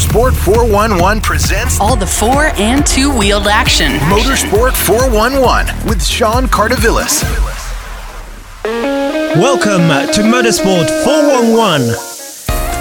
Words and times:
Motorsport 0.00 0.32
411 0.32 1.20
presents 1.20 1.78
all 1.78 1.94
the 1.94 2.06
four 2.06 2.44
and 2.56 2.86
two 2.86 3.14
wheeled 3.14 3.46
action. 3.46 3.92
Motorsport 4.08 4.72
411 4.72 5.86
with 5.86 6.02
Sean 6.02 6.46
Cardovillis. 6.46 7.22
Welcome 9.36 9.88
to 10.14 10.22
Motorsport 10.22 10.88
411, 11.04 11.88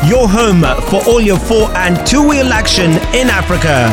your 0.10 0.30
home 0.30 0.62
for 0.90 1.06
all 1.10 1.20
your 1.20 1.38
four 1.38 1.70
and 1.76 2.08
two 2.08 2.26
wheel 2.26 2.54
action 2.54 2.92
in 3.14 3.28
Africa. 3.30 3.90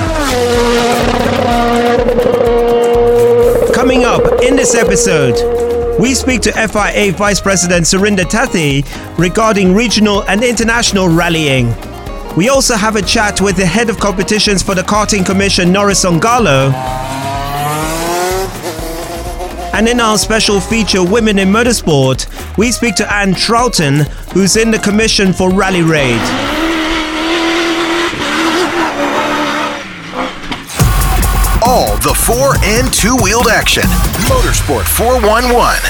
Coming 3.74 4.04
up 4.04 4.22
in 4.40 4.54
this 4.54 4.76
episode, 4.76 5.98
we 5.98 6.14
speak 6.14 6.42
to 6.42 6.52
FIA 6.52 7.10
Vice 7.10 7.40
President 7.40 7.86
Surinder 7.86 8.22
Thatthi 8.22 8.86
regarding 9.18 9.74
regional 9.74 10.22
and 10.28 10.44
international 10.44 11.08
rallying. 11.08 11.74
We 12.36 12.50
also 12.50 12.74
have 12.76 12.96
a 12.96 13.02
chat 13.02 13.40
with 13.40 13.56
the 13.56 13.64
head 13.64 13.88
of 13.88 13.98
competitions 13.98 14.62
for 14.62 14.74
the 14.74 14.82
Karting 14.82 15.24
Commission, 15.24 15.72
Norris 15.72 16.04
Ongalo. 16.04 16.70
And 19.72 19.88
in 19.88 20.00
our 20.00 20.18
special 20.18 20.60
feature, 20.60 21.02
Women 21.02 21.38
in 21.38 21.48
Motorsport, 21.48 22.26
we 22.58 22.72
speak 22.72 22.94
to 22.96 23.10
Anne 23.10 23.32
Troughton, 23.32 24.06
who's 24.34 24.56
in 24.56 24.70
the 24.70 24.78
commission 24.78 25.32
for 25.32 25.50
Rally 25.50 25.80
Raid. 25.80 26.20
All 31.64 31.96
the 31.96 32.14
four 32.14 32.54
and 32.62 32.92
two 32.92 33.16
wheeled 33.22 33.48
action. 33.48 33.84
Motorsport 34.28 34.84
411. 34.84 35.80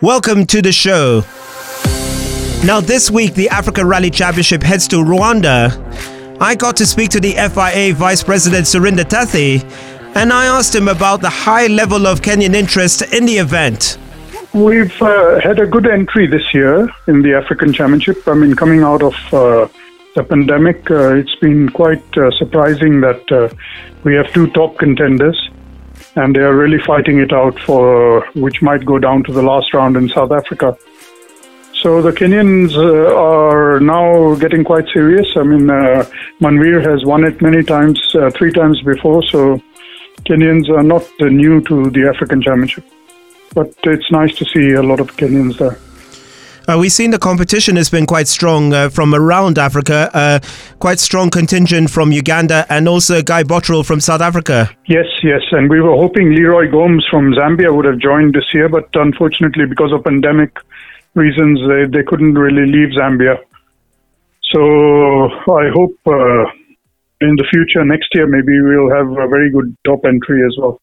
Welcome 0.00 0.46
to 0.46 0.62
the 0.62 0.72
show. 0.72 1.24
Now, 2.64 2.80
this 2.80 3.10
week, 3.10 3.34
the 3.34 3.48
Africa 3.50 3.84
Rally 3.84 4.10
Championship 4.10 4.62
heads 4.62 4.88
to 4.88 4.96
Rwanda. 4.96 5.70
I 6.40 6.54
got 6.54 6.76
to 6.78 6.86
speak 6.86 7.10
to 7.10 7.20
the 7.20 7.32
FIA 7.32 7.94
Vice 7.94 8.24
President 8.24 8.66
Surinder 8.66 9.04
Thatthi, 9.04 9.62
and 10.16 10.32
I 10.32 10.46
asked 10.46 10.74
him 10.74 10.88
about 10.88 11.20
the 11.20 11.30
high 11.30 11.68
level 11.68 12.06
of 12.06 12.22
Kenyan 12.22 12.54
interest 12.54 13.02
in 13.14 13.24
the 13.24 13.38
event. 13.38 13.98
We've 14.52 15.00
uh, 15.00 15.38
had 15.40 15.60
a 15.60 15.66
good 15.66 15.86
entry 15.86 16.26
this 16.26 16.54
year 16.54 16.88
in 17.06 17.22
the 17.22 17.34
African 17.34 17.72
Championship. 17.72 18.26
I 18.26 18.34
mean, 18.34 18.56
coming 18.56 18.82
out 18.82 19.02
of 19.02 19.14
uh, 19.32 19.68
the 20.14 20.24
pandemic, 20.24 20.90
uh, 20.90 21.14
it's 21.14 21.34
been 21.36 21.68
quite 21.68 22.02
uh, 22.16 22.30
surprising 22.32 23.00
that 23.02 23.30
uh, 23.30 23.54
we 24.02 24.14
have 24.14 24.32
two 24.32 24.48
top 24.48 24.78
contenders, 24.78 25.38
and 26.16 26.34
they 26.34 26.40
are 26.40 26.56
really 26.56 26.82
fighting 26.84 27.18
it 27.18 27.32
out 27.32 27.60
for 27.60 28.26
which 28.34 28.62
might 28.62 28.84
go 28.84 28.98
down 28.98 29.22
to 29.24 29.32
the 29.32 29.42
last 29.42 29.72
round 29.74 29.96
in 29.96 30.08
South 30.08 30.32
Africa. 30.32 30.76
So 31.82 32.00
the 32.00 32.10
Kenyans 32.10 32.74
uh, 32.74 33.14
are 33.14 33.80
now 33.80 34.34
getting 34.36 34.64
quite 34.64 34.86
serious. 34.92 35.26
I 35.36 35.42
mean, 35.42 35.68
uh, 35.70 36.04
Manvir 36.40 36.82
has 36.82 37.04
won 37.04 37.24
it 37.24 37.40
many 37.42 37.62
times, 37.62 38.00
uh, 38.14 38.30
three 38.30 38.50
times 38.50 38.80
before. 38.82 39.22
So 39.24 39.62
Kenyans 40.24 40.68
are 40.70 40.82
not 40.82 41.02
uh, 41.20 41.26
new 41.26 41.60
to 41.62 41.90
the 41.90 42.10
African 42.12 42.42
Championship, 42.42 42.84
but 43.54 43.72
it's 43.84 44.10
nice 44.10 44.34
to 44.36 44.44
see 44.46 44.72
a 44.72 44.82
lot 44.82 45.00
of 45.00 45.16
Kenyans 45.16 45.58
there. 45.58 45.78
Uh, 46.68 46.76
we've 46.76 46.90
seen 46.90 47.12
the 47.12 47.18
competition 47.18 47.76
has 47.76 47.88
been 47.88 48.06
quite 48.06 48.26
strong 48.26 48.72
uh, 48.72 48.88
from 48.88 49.14
around 49.14 49.56
Africa, 49.56 50.10
uh, 50.14 50.40
quite 50.80 50.98
strong 50.98 51.30
contingent 51.30 51.88
from 51.88 52.10
Uganda 52.10 52.66
and 52.68 52.88
also 52.88 53.22
Guy 53.22 53.44
Botterill 53.44 53.86
from 53.86 54.00
South 54.00 54.20
Africa. 54.20 54.68
Yes, 54.86 55.06
yes, 55.22 55.42
and 55.52 55.70
we 55.70 55.80
were 55.80 55.94
hoping 55.94 56.34
Leroy 56.34 56.68
Gomes 56.68 57.06
from 57.08 57.32
Zambia 57.34 57.72
would 57.72 57.84
have 57.84 57.98
joined 57.98 58.34
this 58.34 58.52
year, 58.52 58.68
but 58.68 58.88
unfortunately, 58.94 59.66
because 59.66 59.92
of 59.92 60.02
pandemic, 60.02 60.56
reasons 61.16 61.58
they, 61.68 61.98
they 61.98 62.04
couldn't 62.04 62.34
really 62.34 62.66
leave 62.70 62.90
Zambia. 62.96 63.38
So 64.52 64.60
I 65.52 65.68
hope 65.74 65.96
uh, 66.06 66.44
in 67.20 67.34
the 67.36 67.46
future, 67.50 67.84
next 67.84 68.08
year, 68.14 68.26
maybe 68.26 68.60
we'll 68.60 68.94
have 68.94 69.08
a 69.10 69.28
very 69.28 69.50
good 69.50 69.76
top 69.84 70.00
entry 70.04 70.44
as 70.46 70.56
well. 70.58 70.80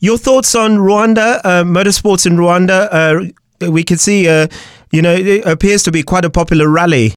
Your 0.00 0.16
thoughts 0.16 0.54
on 0.54 0.78
Rwanda, 0.78 1.40
uh, 1.44 1.62
motorsports 1.62 2.26
in 2.26 2.36
Rwanda? 2.36 2.88
Uh, 2.90 3.70
we 3.70 3.84
can 3.84 3.98
see, 3.98 4.28
uh, 4.28 4.48
you 4.90 5.02
know, 5.02 5.12
it 5.14 5.44
appears 5.44 5.82
to 5.84 5.92
be 5.92 6.02
quite 6.02 6.24
a 6.24 6.30
popular 6.30 6.68
rally. 6.68 7.12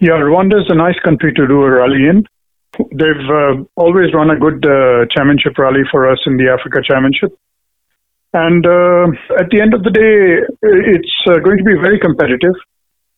Yeah, 0.00 0.20
Rwanda 0.20 0.60
is 0.60 0.66
a 0.68 0.74
nice 0.74 0.98
country 1.04 1.32
to 1.32 1.46
do 1.46 1.62
a 1.62 1.70
rally 1.70 2.06
in. 2.06 2.24
They've 2.92 3.30
uh, 3.30 3.64
always 3.76 4.12
run 4.12 4.30
a 4.30 4.38
good 4.38 4.64
uh, 4.64 5.06
championship 5.16 5.58
rally 5.58 5.82
for 5.90 6.08
us 6.08 6.18
in 6.26 6.36
the 6.36 6.48
Africa 6.50 6.80
Championship. 6.86 7.36
And 8.32 8.66
uh, 8.66 9.06
at 9.40 9.48
the 9.50 9.60
end 9.60 9.72
of 9.72 9.82
the 9.82 9.90
day, 9.90 10.44
it's 10.62 11.14
uh, 11.26 11.38
going 11.38 11.58
to 11.58 11.64
be 11.64 11.74
very 11.80 11.98
competitive 11.98 12.54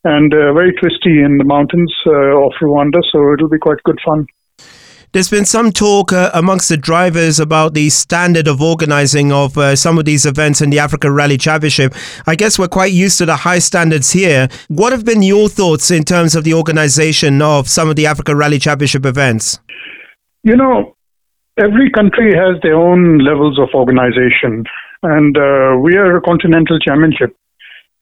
and 0.04 0.32
uh, 0.32 0.52
very 0.52 0.72
twisty 0.74 1.20
in 1.20 1.36
the 1.36 1.44
mountains 1.44 1.92
uh, 2.06 2.10
of 2.10 2.52
Rwanda, 2.62 3.00
so 3.12 3.32
it'll 3.34 3.48
be 3.48 3.58
quite 3.58 3.82
good 3.84 3.98
fun. 4.04 4.26
There's 5.12 5.28
been 5.28 5.44
some 5.44 5.72
talk 5.72 6.12
uh, 6.12 6.30
amongst 6.32 6.68
the 6.68 6.76
drivers 6.76 7.40
about 7.40 7.74
the 7.74 7.90
standard 7.90 8.46
of 8.46 8.62
organizing 8.62 9.32
of 9.32 9.58
uh, 9.58 9.74
some 9.74 9.98
of 9.98 10.04
these 10.04 10.24
events 10.24 10.60
in 10.60 10.70
the 10.70 10.78
Africa 10.78 11.10
Rally 11.10 11.36
Championship. 11.36 11.92
I 12.28 12.36
guess 12.36 12.60
we're 12.60 12.68
quite 12.68 12.92
used 12.92 13.18
to 13.18 13.26
the 13.26 13.34
high 13.34 13.58
standards 13.58 14.12
here. 14.12 14.46
What 14.68 14.92
have 14.92 15.04
been 15.04 15.22
your 15.22 15.48
thoughts 15.48 15.90
in 15.90 16.04
terms 16.04 16.36
of 16.36 16.44
the 16.44 16.54
organization 16.54 17.42
of 17.42 17.68
some 17.68 17.90
of 17.90 17.96
the 17.96 18.06
Africa 18.06 18.36
Rally 18.36 18.60
Championship 18.60 19.04
events? 19.04 19.58
You 20.44 20.56
know, 20.56 20.94
every 21.58 21.90
country 21.90 22.32
has 22.32 22.62
their 22.62 22.76
own 22.76 23.18
levels 23.18 23.58
of 23.58 23.70
organization 23.74 24.64
and 25.02 25.36
uh, 25.36 25.76
we 25.80 25.96
are 25.96 26.16
a 26.16 26.20
continental 26.20 26.78
championship. 26.78 27.36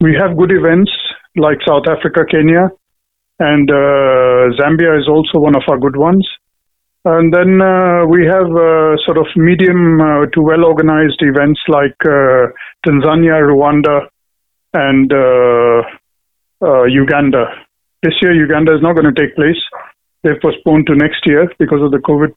We 0.01 0.15
have 0.19 0.37
good 0.37 0.51
events 0.51 0.91
like 1.35 1.57
South 1.67 1.83
Africa, 1.89 2.21
Kenya, 2.29 2.71
and 3.39 3.69
uh, 3.69 4.51
Zambia 4.59 4.99
is 4.99 5.07
also 5.07 5.39
one 5.39 5.55
of 5.55 5.63
our 5.69 5.77
good 5.77 5.95
ones. 5.95 6.27
And 7.05 7.33
then 7.33 7.61
uh, 7.61 8.05
we 8.05 8.25
have 8.27 8.51
uh, 8.51 8.97
sort 9.05 9.17
of 9.17 9.27
medium 9.37 10.01
uh, 10.01 10.25
to 10.33 10.41
well 10.41 10.65
organized 10.65 11.21
events 11.21 11.61
like 11.69 11.95
uh, 12.03 12.51
Tanzania, 12.85 13.39
Rwanda, 13.39 14.07
and 14.73 15.09
Uganda. 16.91 17.45
This 18.03 18.13
year, 18.21 18.33
Uganda 18.33 18.75
is 18.75 18.81
not 18.81 18.93
going 18.93 19.13
to 19.13 19.19
take 19.19 19.35
place. 19.35 19.57
They've 20.23 20.41
postponed 20.41 20.87
to 20.87 20.95
next 20.95 21.25
year 21.25 21.49
because 21.57 21.81
of 21.81 21.91
the 21.91 21.99
COVID 21.99 22.35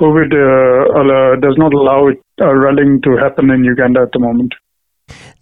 COVID 0.00 0.32
uh, 0.32 1.40
does 1.40 1.56
not 1.58 1.74
allow 1.74 2.08
it, 2.08 2.18
uh, 2.40 2.54
rallying 2.54 3.00
to 3.02 3.16
happen 3.22 3.50
in 3.50 3.64
Uganda 3.64 4.00
at 4.00 4.12
the 4.12 4.18
moment. 4.18 4.54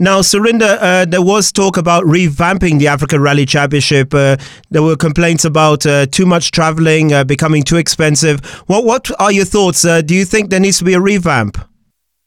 Now, 0.01 0.21
Surinder, 0.21 0.79
uh, 0.81 1.05
there 1.05 1.23
was 1.23 1.53
talk 1.53 1.77
about 1.77 2.05
revamping 2.05 2.79
the 2.79 2.89
African 2.89 3.21
Rally 3.21 3.45
Championship. 3.45 4.15
Uh, 4.15 4.37
there 4.71 4.83
were 4.83 4.97
complaints 4.97 5.45
about 5.45 5.85
uh, 5.87 6.07
too 6.07 6.25
much 6.25 6.51
traveling, 6.53 7.13
uh, 7.13 7.25
becoming 7.25 7.63
too 7.63 7.77
expensive. 7.77 8.45
What 8.67 8.85
What 8.85 9.11
are 9.21 9.33
your 9.33 9.45
thoughts? 9.45 9.83
do 9.83 10.15
you 10.15 10.25
think 10.25 10.51
there 10.51 10.61
needs 10.61 10.79
to 10.79 10.85
be 10.85 10.95
a 10.95 11.01
revamp? 11.01 11.59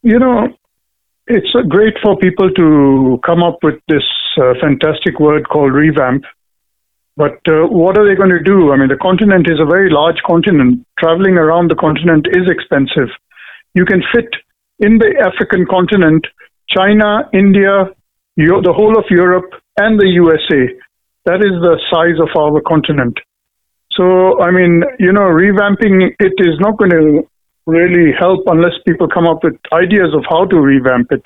You 0.03 0.19
know, 0.19 0.47
it's 1.27 1.51
great 1.69 1.93
for 2.03 2.17
people 2.17 2.49
to 2.51 3.19
come 3.25 3.41
up 3.43 3.57
with 3.63 3.79
this 3.87 4.03
fantastic 4.61 5.19
word 5.19 5.47
called 5.49 5.73
revamp. 5.73 6.23
But 7.21 7.37
uh, 7.45 7.69
what 7.69 7.99
are 7.99 8.05
they 8.09 8.17
going 8.17 8.33
to 8.33 8.41
do? 8.41 8.73
I 8.73 8.77
mean, 8.81 8.89
the 8.89 8.97
continent 8.97 9.45
is 9.45 9.61
a 9.61 9.69
very 9.69 9.93
large 9.93 10.17
continent. 10.25 10.81
Traveling 10.97 11.37
around 11.37 11.69
the 11.69 11.77
continent 11.77 12.25
is 12.33 12.49
expensive. 12.49 13.13
You 13.75 13.85
can 13.85 14.01
fit 14.09 14.33
in 14.79 14.97
the 14.97 15.13
African 15.21 15.69
continent 15.69 16.25
China, 16.65 17.29
India, 17.31 17.93
the 18.37 18.73
whole 18.73 18.97
of 18.97 19.05
Europe, 19.11 19.53
and 19.77 19.99
the 20.01 20.09
USA. 20.17 20.73
That 21.29 21.45
is 21.45 21.53
the 21.61 21.77
size 21.93 22.17
of 22.17 22.33
our 22.33 22.59
continent. 22.65 23.19
So, 23.91 24.41
I 24.41 24.49
mean, 24.49 24.81
you 24.97 25.13
know, 25.13 25.29
revamping 25.29 26.17
it 26.17 26.33
is 26.41 26.57
not 26.57 26.79
going 26.79 26.89
to 26.89 27.29
really 27.67 28.17
help 28.17 28.47
unless 28.47 28.73
people 28.87 29.07
come 29.07 29.27
up 29.27 29.43
with 29.43 29.61
ideas 29.71 30.09
of 30.17 30.25
how 30.27 30.45
to 30.45 30.57
revamp 30.57 31.11
it. 31.11 31.21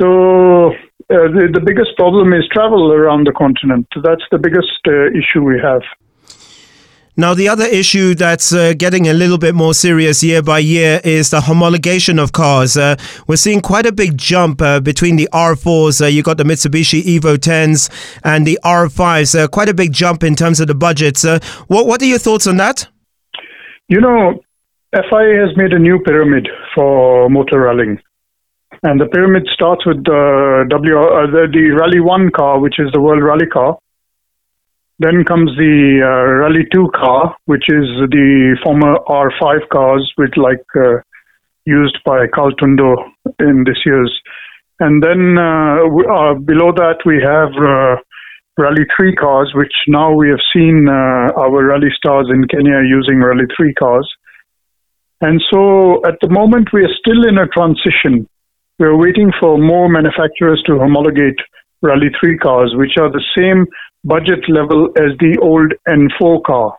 So, 0.00 0.74
uh, 1.10 1.26
the, 1.34 1.50
the 1.52 1.60
biggest 1.60 1.96
problem 1.96 2.32
is 2.32 2.44
travel 2.52 2.92
around 2.92 3.26
the 3.26 3.32
continent. 3.32 3.86
That's 4.02 4.22
the 4.30 4.38
biggest 4.38 4.80
uh, 4.86 5.10
issue 5.10 5.42
we 5.42 5.58
have. 5.60 5.82
Now, 7.16 7.34
the 7.34 7.48
other 7.48 7.66
issue 7.66 8.14
that's 8.14 8.52
uh, 8.52 8.72
getting 8.78 9.08
a 9.08 9.12
little 9.12 9.36
bit 9.36 9.54
more 9.54 9.74
serious 9.74 10.22
year 10.22 10.42
by 10.42 10.60
year 10.60 11.00
is 11.04 11.30
the 11.30 11.40
homologation 11.40 12.22
of 12.22 12.32
cars. 12.32 12.76
Uh, 12.76 12.96
we're 13.26 13.36
seeing 13.36 13.60
quite 13.60 13.84
a 13.84 13.92
big 13.92 14.16
jump 14.16 14.62
uh, 14.62 14.80
between 14.80 15.16
the 15.16 15.28
R4s. 15.32 16.00
Uh, 16.00 16.06
you 16.06 16.22
got 16.22 16.38
the 16.38 16.44
Mitsubishi 16.44 17.02
Evo 17.02 17.36
10s 17.36 17.90
and 18.24 18.46
the 18.46 18.58
R5s. 18.64 19.38
Uh, 19.38 19.48
quite 19.48 19.68
a 19.68 19.74
big 19.74 19.92
jump 19.92 20.22
in 20.22 20.34
terms 20.34 20.60
of 20.60 20.68
the 20.68 20.74
budgets. 20.74 21.24
Uh, 21.24 21.40
what, 21.66 21.86
what 21.86 22.00
are 22.00 22.06
your 22.06 22.18
thoughts 22.18 22.46
on 22.46 22.56
that? 22.58 22.88
You 23.88 24.00
know, 24.00 24.40
FIA 24.94 25.46
has 25.46 25.56
made 25.56 25.72
a 25.72 25.78
new 25.78 25.98
pyramid 26.06 26.48
for 26.74 27.28
motor 27.28 27.60
rallying. 27.60 27.98
And 28.82 28.98
the 28.98 29.06
pyramid 29.12 29.46
starts 29.52 29.84
with 29.84 30.02
the 30.04 30.64
W, 30.70 30.96
uh, 30.96 31.28
the, 31.28 31.44
the 31.52 31.76
Rally 31.76 32.00
One 32.00 32.30
car, 32.30 32.58
which 32.60 32.80
is 32.80 32.88
the 32.92 33.00
World 33.00 33.22
Rally 33.22 33.46
car. 33.46 33.76
Then 34.98 35.24
comes 35.24 35.52
the 35.56 36.00
uh, 36.00 36.48
Rally 36.48 36.64
Two 36.72 36.88
car, 36.96 37.36
which 37.44 37.64
is 37.68 37.84
the 38.08 38.56
former 38.64 38.96
R5 39.04 39.68
cars, 39.68 40.10
which 40.16 40.32
like 40.36 40.64
uh, 40.76 41.04
used 41.66 41.98
by 42.06 42.24
Carl 42.34 42.52
Tundo 42.56 42.96
in 43.38 43.64
this 43.64 43.84
year's. 43.84 44.12
And 44.80 45.02
then 45.02 45.36
uh, 45.36 45.84
uh, 45.84 46.34
below 46.40 46.72
that 46.72 47.04
we 47.04 47.20
have 47.20 47.52
uh, 47.60 48.00
Rally 48.56 48.88
3 48.96 49.14
cars, 49.16 49.52
which 49.54 49.72
now 49.88 50.12
we 50.12 50.30
have 50.30 50.40
seen 50.56 50.88
our 50.88 51.64
rally 51.64 51.92
stars 51.96 52.28
in 52.32 52.48
Kenya 52.48 52.80
using 52.88 53.20
Rally 53.20 53.44
3 53.56 53.74
cars. 53.74 54.08
And 55.20 55.42
so 55.52 56.00
at 56.08 56.16
the 56.22 56.30
moment, 56.30 56.72
we 56.72 56.80
are 56.80 56.94
still 56.98 57.28
in 57.28 57.36
a 57.36 57.46
transition. 57.48 58.26
We're 58.80 58.96
waiting 58.96 59.30
for 59.38 59.58
more 59.58 59.90
manufacturers 59.90 60.62
to 60.64 60.78
homologate 60.78 61.36
Rally 61.82 62.08
3 62.18 62.38
cars, 62.38 62.72
which 62.74 62.96
are 62.98 63.12
the 63.12 63.22
same 63.36 63.66
budget 64.04 64.40
level 64.48 64.88
as 64.96 65.12
the 65.20 65.36
old 65.42 65.74
N4 65.86 66.42
car. 66.44 66.78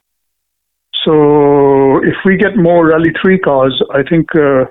So 1.06 2.02
if 2.02 2.18
we 2.26 2.38
get 2.38 2.58
more 2.58 2.88
Rally 2.88 3.14
3 3.22 3.38
cars, 3.46 3.80
I 3.94 4.02
think 4.10 4.34
uh, 4.34 4.66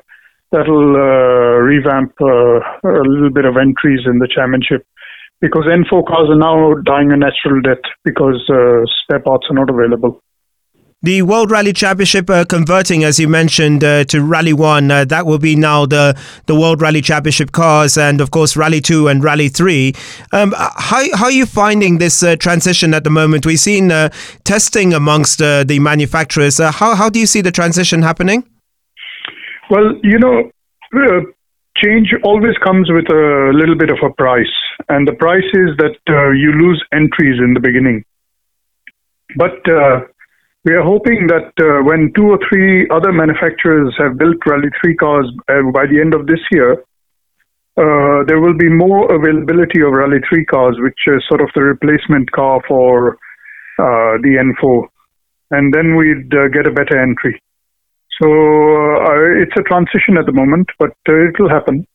that'll 0.50 0.97
uh, 0.99 1.62
revamp 1.62 2.11
uh, 2.21 2.59
a 2.82 3.06
little 3.06 3.31
bit 3.31 3.44
of 3.44 3.55
entries 3.56 4.00
in 4.11 4.19
the 4.19 4.26
championship 4.26 4.85
because 5.41 5.71
N4 5.71 6.03
cars 6.09 6.35
are 6.35 6.37
now 6.37 6.75
dying 6.83 7.12
a 7.12 7.17
natural 7.17 7.62
death 7.62 7.87
because 8.05 8.43
uh, 8.50 8.83
spare 9.05 9.23
parts 9.23 9.47
are 9.50 9.55
not 9.55 9.71
available. 9.71 10.21
The 11.02 11.23
World 11.23 11.50
Rally 11.50 11.73
Championship 11.73 12.29
uh, 12.29 12.44
converting, 12.44 13.05
as 13.05 13.19
you 13.19 13.26
mentioned, 13.26 13.82
uh, 13.82 14.05
to 14.05 14.23
Rally 14.23 14.52
One. 14.52 14.91
Uh, 14.91 15.06
that 15.06 15.25
will 15.25 15.38
be 15.38 15.56
now 15.56 15.87
the 15.87 16.14
the 16.44 16.55
World 16.55 16.82
Rally 16.82 17.00
Championship 17.00 17.52
cars, 17.52 17.97
and 17.97 18.20
of 18.20 18.31
course 18.31 18.55
Rally 18.55 18.82
Two 18.82 19.08
and 19.08 19.25
Rally 19.25 19.49
Three. 19.49 19.94
Um, 20.31 20.52
how 20.58 21.02
how 21.17 21.25
are 21.25 21.31
you 21.31 21.47
finding 21.47 21.97
this 21.97 22.23
uh, 22.23 22.37
transition 22.37 22.93
at 22.93 23.05
the 23.05 23.08
moment? 23.08 23.47
We've 23.47 23.58
seen 23.58 23.91
uh, 23.91 24.11
testing 24.44 24.93
amongst 24.93 25.41
uh, 25.41 25.64
the 25.64 25.79
manufacturers. 25.79 26.58
how 26.58 26.94
how 26.94 27.08
do 27.08 27.19
you 27.19 27.26
see 27.26 27.41
the 27.41 27.50
transition 27.50 28.02
happening? 28.02 28.44
Well, 29.70 29.94
you 30.02 30.19
know, 30.19 30.50
change 31.79 32.12
always 32.25 32.58
comes 32.62 32.91
with 32.91 33.11
a 33.11 33.52
little 33.55 33.75
bit 33.75 33.88
of 33.88 34.00
a 34.05 34.12
price, 34.12 34.55
and 34.91 35.08
the 35.08 35.14
price 35.14 35.49
is 35.55 35.70
that 35.79 35.97
you 36.37 36.52
lose 36.52 36.85
entries 36.93 37.41
in 37.41 37.55
the 37.55 37.61
beginning, 37.61 38.05
but 39.37 39.64
we 40.65 40.73
are 40.73 40.83
hoping 40.83 41.27
that 41.29 41.53
uh, 41.57 41.83
when 41.85 42.12
two 42.15 42.29
or 42.29 42.39
three 42.49 42.87
other 42.91 43.12
manufacturers 43.12 43.95
have 43.99 44.19
built 44.19 44.37
Rally 44.47 44.69
3 44.85 44.95
cars 44.97 45.27
uh, 45.49 45.71
by 45.73 45.87
the 45.87 46.01
end 46.01 46.15
of 46.15 46.27
this 46.27 46.41
year, 46.53 46.85
uh, 47.81 48.25
there 48.29 48.41
will 48.41 48.57
be 48.57 48.69
more 48.69 49.09
availability 49.09 49.81
of 49.81 49.93
Rally 49.93 50.21
3 50.29 50.45
cars, 50.47 50.77
which 50.81 51.01
is 51.07 51.25
sort 51.29 51.41
of 51.41 51.49
the 51.55 51.62
replacement 51.62 52.31
car 52.33 52.61
for 52.69 53.17
uh, 53.81 54.21
the 54.21 54.37
N4. 54.37 54.85
And 55.53 55.73
then 55.73 55.97
we'd 55.97 56.29
uh, 56.35 56.49
get 56.53 56.67
a 56.67 56.73
better 56.73 57.01
entry. 57.01 57.41
So 58.21 58.29
uh, 58.29 59.41
it's 59.41 59.57
a 59.57 59.65
transition 59.65 60.19
at 60.19 60.27
the 60.27 60.37
moment, 60.37 60.69
but 60.79 60.91
it 61.07 61.41
will 61.41 61.49
happen. 61.49 61.87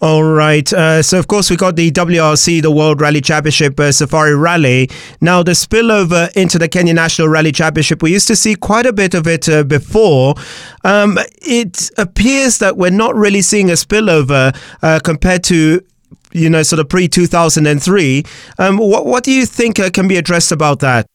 All 0.00 0.22
right. 0.22 0.72
Uh, 0.72 1.02
so, 1.02 1.18
of 1.18 1.26
course, 1.26 1.50
we 1.50 1.56
got 1.56 1.74
the 1.74 1.90
WRC, 1.90 2.62
the 2.62 2.70
World 2.70 3.00
Rally 3.00 3.20
Championship 3.20 3.80
uh, 3.80 3.90
Safari 3.90 4.36
Rally. 4.36 4.88
Now, 5.20 5.42
the 5.42 5.52
spillover 5.52 6.30
into 6.36 6.56
the 6.56 6.68
Kenya 6.68 6.94
National 6.94 7.26
Rally 7.26 7.50
Championship, 7.50 8.00
we 8.00 8.12
used 8.12 8.28
to 8.28 8.36
see 8.36 8.54
quite 8.54 8.86
a 8.86 8.92
bit 8.92 9.14
of 9.14 9.26
it 9.26 9.48
uh, 9.48 9.64
before. 9.64 10.36
Um, 10.84 11.18
it 11.42 11.90
appears 11.98 12.58
that 12.58 12.76
we're 12.76 12.90
not 12.90 13.16
really 13.16 13.42
seeing 13.42 13.70
a 13.70 13.74
spillover 13.74 14.56
uh, 14.82 15.00
compared 15.02 15.42
to 15.44 15.84
you 16.32 16.48
know, 16.48 16.62
sort 16.62 16.78
of 16.78 16.88
pre 16.88 17.08
2003. 17.08 18.22
Um, 18.60 18.76
what, 18.76 19.04
what 19.04 19.24
do 19.24 19.32
you 19.32 19.46
think 19.46 19.80
uh, 19.80 19.90
can 19.90 20.06
be 20.06 20.16
addressed 20.16 20.52
about 20.52 20.78
that? 20.78 21.06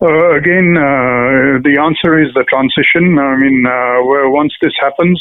Uh, 0.00 0.36
again, 0.36 0.72
the 0.72 1.76
answer 1.78 2.18
is 2.18 2.32
the 2.32 2.44
transition. 2.48 3.18
I 3.18 3.36
mean, 3.36 3.62
once 4.32 4.54
this 4.62 4.72
happens, 4.80 5.20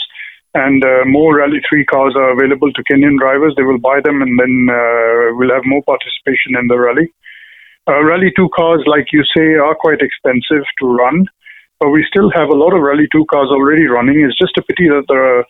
and 0.53 0.83
uh, 0.83 1.05
more 1.05 1.37
Rally 1.37 1.61
3 1.69 1.85
cars 1.85 2.13
are 2.15 2.31
available 2.31 2.71
to 2.73 2.83
Kenyan 2.83 3.17
drivers. 3.19 3.53
They 3.55 3.63
will 3.63 3.77
buy 3.79 3.99
them 4.03 4.21
and 4.21 4.39
then 4.39 4.67
uh, 4.69 5.35
we'll 5.37 5.53
have 5.53 5.65
more 5.65 5.83
participation 5.83 6.57
in 6.57 6.67
the 6.67 6.79
rally. 6.79 7.13
Uh, 7.87 8.03
rally 8.03 8.31
2 8.35 8.49
cars, 8.55 8.81
like 8.87 9.07
you 9.13 9.23
say, 9.35 9.53
are 9.55 9.75
quite 9.75 10.01
expensive 10.01 10.65
to 10.79 10.85
run, 10.85 11.25
but 11.79 11.89
we 11.89 12.05
still 12.09 12.29
have 12.31 12.49
a 12.49 12.55
lot 12.57 12.73
of 12.73 12.81
Rally 12.81 13.07
2 13.11 13.25
cars 13.31 13.49
already 13.49 13.87
running. 13.87 14.21
It's 14.21 14.37
just 14.37 14.57
a 14.57 14.63
pity 14.63 14.89
that 14.89 15.05
the 15.07 15.43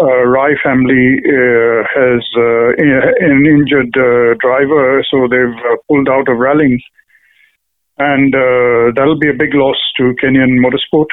uh, 0.00 0.24
Rai 0.24 0.56
family 0.64 1.20
uh, 1.26 1.84
has 1.92 2.24
uh, 2.36 2.72
an 2.78 3.44
injured 3.44 3.92
driver, 4.40 5.04
so 5.10 5.28
they've 5.28 5.78
pulled 5.88 6.08
out 6.08 6.28
of 6.28 6.38
rallying. 6.38 6.80
And 7.98 8.32
that'll 8.96 9.18
be 9.18 9.28
a 9.28 9.34
big 9.34 9.52
loss 9.52 9.76
to 9.98 10.14
Kenyan 10.22 10.56
motorsport. 10.64 11.08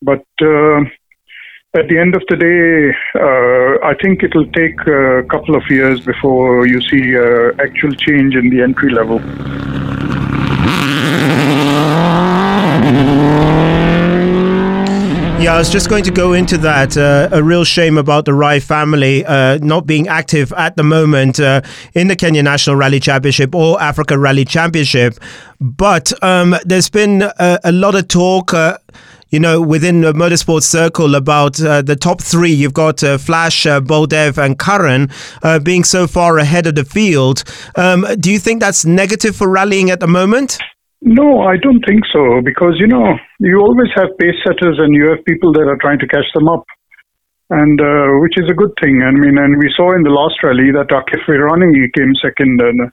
But 0.00 0.24
at 1.74 1.88
the 1.88 1.98
end 1.98 2.14
of 2.14 2.22
the 2.28 2.36
day, 2.36 2.90
uh, 3.14 3.86
I 3.86 3.94
think 4.02 4.22
it'll 4.22 4.46
take 4.48 4.78
a 4.80 5.22
couple 5.30 5.56
of 5.56 5.62
years 5.70 6.00
before 6.00 6.66
you 6.66 6.82
see 6.82 7.16
uh, 7.16 7.52
actual 7.62 7.92
change 7.92 8.34
in 8.34 8.50
the 8.50 8.60
entry 8.60 8.90
level. 8.90 9.20
Yeah, 15.42 15.54
I 15.54 15.58
was 15.58 15.70
just 15.70 15.88
going 15.88 16.04
to 16.04 16.12
go 16.12 16.34
into 16.34 16.56
that. 16.58 16.96
Uh, 16.96 17.28
a 17.32 17.42
real 17.42 17.64
shame 17.64 17.98
about 17.98 18.26
the 18.26 18.34
Rai 18.34 18.60
family 18.60 19.24
uh, 19.24 19.58
not 19.62 19.86
being 19.86 20.06
active 20.06 20.52
at 20.52 20.76
the 20.76 20.84
moment 20.84 21.40
uh, 21.40 21.62
in 21.94 22.06
the 22.06 22.14
Kenya 22.14 22.44
National 22.44 22.76
Rally 22.76 23.00
Championship 23.00 23.52
or 23.54 23.80
Africa 23.82 24.16
Rally 24.18 24.44
Championship. 24.44 25.14
But 25.58 26.12
um, 26.22 26.54
there's 26.64 26.90
been 26.90 27.22
a, 27.22 27.58
a, 27.64 27.72
lot 27.72 27.96
of 27.96 28.06
talk 28.06 28.54
uh, 28.54 28.78
you 29.32 29.40
know, 29.40 29.60
within 29.60 30.02
the 30.02 30.12
motorsport 30.12 30.62
circle 30.62 31.14
about 31.14 31.60
uh, 31.60 31.80
the 31.80 31.96
top 31.96 32.20
three. 32.20 32.52
You've 32.52 32.74
got 32.74 33.02
uh, 33.02 33.16
Flash, 33.16 33.66
uh, 33.66 33.80
Baldev, 33.80 34.36
and 34.36 34.58
Karan 34.58 35.08
uh, 35.42 35.58
being 35.58 35.84
so 35.84 36.06
far 36.06 36.36
ahead 36.36 36.66
of 36.66 36.74
the 36.74 36.84
field. 36.84 37.42
Um, 37.74 38.06
do 38.20 38.30
you 38.30 38.38
think 38.38 38.60
that's 38.60 38.84
negative 38.84 39.34
for 39.34 39.48
rallying 39.48 39.90
at 39.90 40.00
the 40.00 40.06
moment? 40.06 40.58
No, 41.00 41.40
I 41.40 41.56
don't 41.56 41.82
think 41.88 42.04
so 42.12 42.42
because, 42.44 42.76
you 42.78 42.86
know, 42.86 43.16
you 43.40 43.58
always 43.58 43.88
have 43.96 44.16
pace 44.20 44.36
setters 44.46 44.78
and 44.78 44.94
you 44.94 45.08
have 45.08 45.24
people 45.24 45.52
that 45.54 45.66
are 45.66 45.80
trying 45.80 45.98
to 45.98 46.06
catch 46.06 46.28
them 46.34 46.48
up. 46.48 46.64
And 47.50 47.80
uh, 47.80 48.20
which 48.20 48.36
is 48.36 48.48
a 48.48 48.54
good 48.54 48.72
thing. 48.80 49.02
I 49.02 49.10
mean, 49.12 49.36
and 49.36 49.58
we 49.58 49.72
saw 49.76 49.96
in 49.96 50.04
the 50.04 50.14
last 50.14 50.36
rally 50.42 50.72
that 50.72 50.88
Akif 50.88 51.20
Virani 51.28 51.84
came 51.92 52.14
second, 52.22 52.62
and 52.62 52.88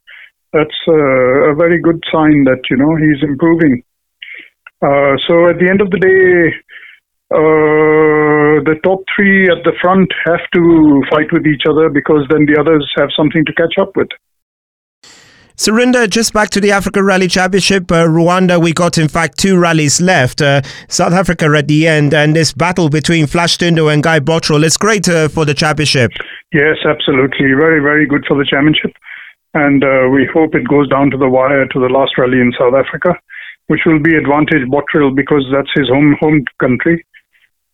that's 0.51 0.75
uh, 0.88 1.51
a 1.51 1.56
very 1.56 1.80
good 1.80 2.03
sign 2.12 2.44
that 2.44 2.59
you 2.69 2.75
know 2.75 2.92
he's 3.00 3.24
improving. 3.24 3.83
Uh, 4.81 5.16
so 5.28 5.50
at 5.50 5.60
the 5.60 5.68
end 5.70 5.81
of 5.81 5.92
the 5.92 6.00
day, 6.00 6.56
uh, 7.31 8.64
the 8.64 8.80
top 8.84 9.04
three 9.16 9.46
at 9.46 9.64
the 9.64 9.74
front 9.81 10.10
have 10.26 10.42
to 10.54 11.04
fight 11.12 11.31
with 11.31 11.46
each 11.46 11.64
other 11.70 11.90
because 11.90 12.26
then 12.30 12.46
the 12.46 12.58
others 12.60 12.90
have 12.98 13.10
something 13.16 13.44
to 13.45 13.54
catch 13.54 13.78
up 13.80 13.95
with. 13.95 14.07
Surinder, 15.57 16.09
just 16.09 16.31
back 16.33 16.50
to 16.52 16.62
the 16.62 16.71
Africa 16.71 17.04
Rally 17.04 17.28
Championship. 17.28 17.92
Uh, 17.92 18.06
Rwanda, 18.06 18.62
we 18.62 18.71
got 18.71 18.98
in 18.98 19.09
fact 19.09 19.38
two 19.38 19.59
rallies 19.59 20.00
left. 20.00 20.42
Uh, 20.42 20.62
South 20.88 21.12
Africa 21.12 21.54
at 21.54 21.68
the 21.68 21.86
end, 21.86 22.14
and 22.14 22.33
this 22.33 22.54
battle 22.54 22.88
between 22.88 23.28
Flash 23.28 23.57
Tundo 23.57 23.94
and 23.94 24.02
Guy 24.02 24.21
Botterill. 24.21 24.64
is 24.64 24.78
great 24.78 25.09
uh, 25.09 25.28
for 25.28 25.44
the 25.44 25.54
championship. 25.54 26.12
Yes, 26.54 26.78
absolutely. 26.88 27.52
Very, 27.59 27.81
very 27.81 28.07
good 28.07 28.24
for 28.26 28.38
the 28.38 28.45
championship. 28.50 28.94
And 29.54 29.83
uh, 29.83 30.07
we 30.09 30.30
hope 30.31 30.56
it 30.56 30.66
goes 30.66 30.88
down 30.88 31.12
to 31.12 31.18
the 31.18 31.28
wire 31.28 31.68
to 31.68 31.80
the 31.80 31.90
last 31.90 32.18
rally 32.18 32.40
in 32.40 32.54
South 32.57 32.74
Africa 32.74 33.19
which 33.69 33.81
will 33.85 33.99
be 33.99 34.16
advantage 34.16 34.68
Botterill 34.68 35.16
because 35.16 35.45
that's 35.54 35.69
his 35.76 35.88
home 35.90 36.16
home 36.19 36.44
country. 36.59 37.06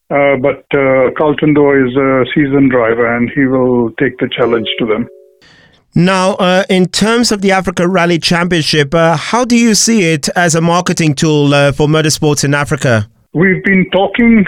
Uh, 0.10 0.36
but 0.36 0.66
uh, 0.78 1.10
Carl 1.18 1.36
Tundo 1.38 1.66
is 1.74 1.96
a 1.96 2.26
seasoned 2.36 2.70
driver 2.70 3.16
and 3.16 3.32
he 3.34 3.46
will 3.46 3.90
take 3.92 4.18
the 4.20 4.30
challenge 4.30 4.68
to 4.78 4.86
them. 4.86 5.08
Now, 5.96 6.34
uh, 6.34 6.66
in 6.70 6.88
terms 6.88 7.32
of 7.32 7.42
the 7.42 7.52
Africa 7.52 7.88
Rally 7.88 8.20
Championship, 8.20 8.94
uh, 8.94 9.16
how 9.16 9.46
do 9.46 9.58
you 9.58 9.74
see 9.74 10.12
it 10.12 10.28
as 10.36 10.54
a 10.54 10.60
marketing 10.60 11.16
tool 11.16 11.54
uh, 11.54 11.72
for 11.72 11.88
motorsports 11.88 12.44
in 12.44 12.54
Africa? 12.54 13.10
We've 13.34 13.64
been 13.64 13.90
talking 13.92 14.46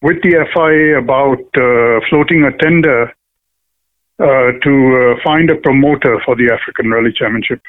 with 0.00 0.22
the 0.22 0.46
FIA 0.54 0.98
about 0.98 1.42
uh, 1.56 2.06
floating 2.08 2.44
a 2.44 2.56
tender 2.58 3.12
to 4.20 5.16
find 5.24 5.50
a 5.50 5.56
promoter 5.56 6.22
for 6.24 6.36
the 6.36 6.56
African 6.56 6.92
Rally 6.92 7.12
Championship. 7.12 7.60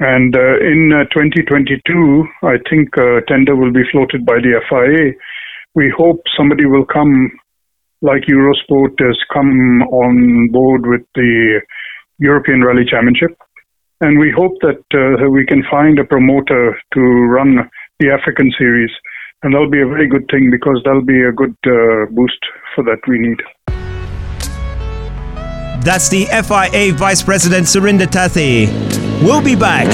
And 0.00 0.34
uh, 0.36 0.62
in 0.62 0.92
uh, 0.94 1.10
2022, 1.10 2.24
I 2.44 2.54
think 2.70 2.96
uh, 2.96 3.20
tender 3.26 3.56
will 3.56 3.72
be 3.72 3.82
floated 3.90 4.24
by 4.24 4.38
the 4.38 4.62
FIA. 4.70 5.18
We 5.74 5.92
hope 5.96 6.22
somebody 6.36 6.66
will 6.66 6.86
come, 6.86 7.32
like 8.00 8.22
Eurosport 8.30 8.94
has 9.00 9.18
come 9.32 9.82
on 9.82 10.50
board 10.52 10.86
with 10.86 11.02
the 11.16 11.60
European 12.18 12.62
Rally 12.62 12.84
Championship. 12.88 13.36
And 14.00 14.20
we 14.20 14.30
hope 14.30 14.52
that 14.62 14.84
uh, 14.94 15.28
we 15.30 15.44
can 15.44 15.64
find 15.68 15.98
a 15.98 16.04
promoter 16.04 16.78
to 16.94 17.00
run 17.00 17.68
the 17.98 18.10
African 18.10 18.52
series. 18.56 18.90
And 19.42 19.52
that'll 19.52 19.70
be 19.70 19.82
a 19.82 19.86
very 19.86 20.08
good 20.08 20.26
thing 20.30 20.48
because 20.50 20.80
that'll 20.84 21.04
be 21.04 21.22
a 21.24 21.32
good 21.32 21.56
uh, 21.66 22.06
boost 22.10 22.38
for 22.76 22.84
that 22.84 22.98
we 23.08 23.18
need. 23.18 23.38
That's 25.84 26.08
the 26.08 26.26
FIA 26.26 26.92
Vice 26.92 27.22
President 27.22 27.66
Surinder 27.66 28.06
Thatthi. 28.06 29.07
We'll 29.22 29.42
be 29.42 29.56
back. 29.56 29.86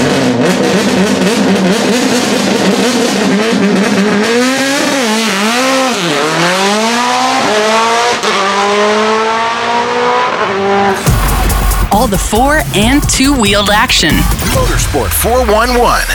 All 11.91 12.07
the 12.07 12.15
the 12.15 12.19
four 12.19 12.61
and 12.75 13.01
two 13.09 13.33
wheeled 13.37 13.69
action. 13.69 14.11
Motorsport 14.55 15.09
411. 15.09 16.07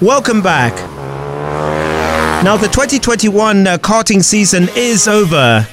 Welcome 0.00 0.40
back. 0.40 0.72
Now, 2.44 2.56
the 2.56 2.68
2021 2.68 3.66
uh, 3.66 3.78
karting 3.78 4.22
season 4.22 4.68
is 4.76 5.08
over. 5.08 5.66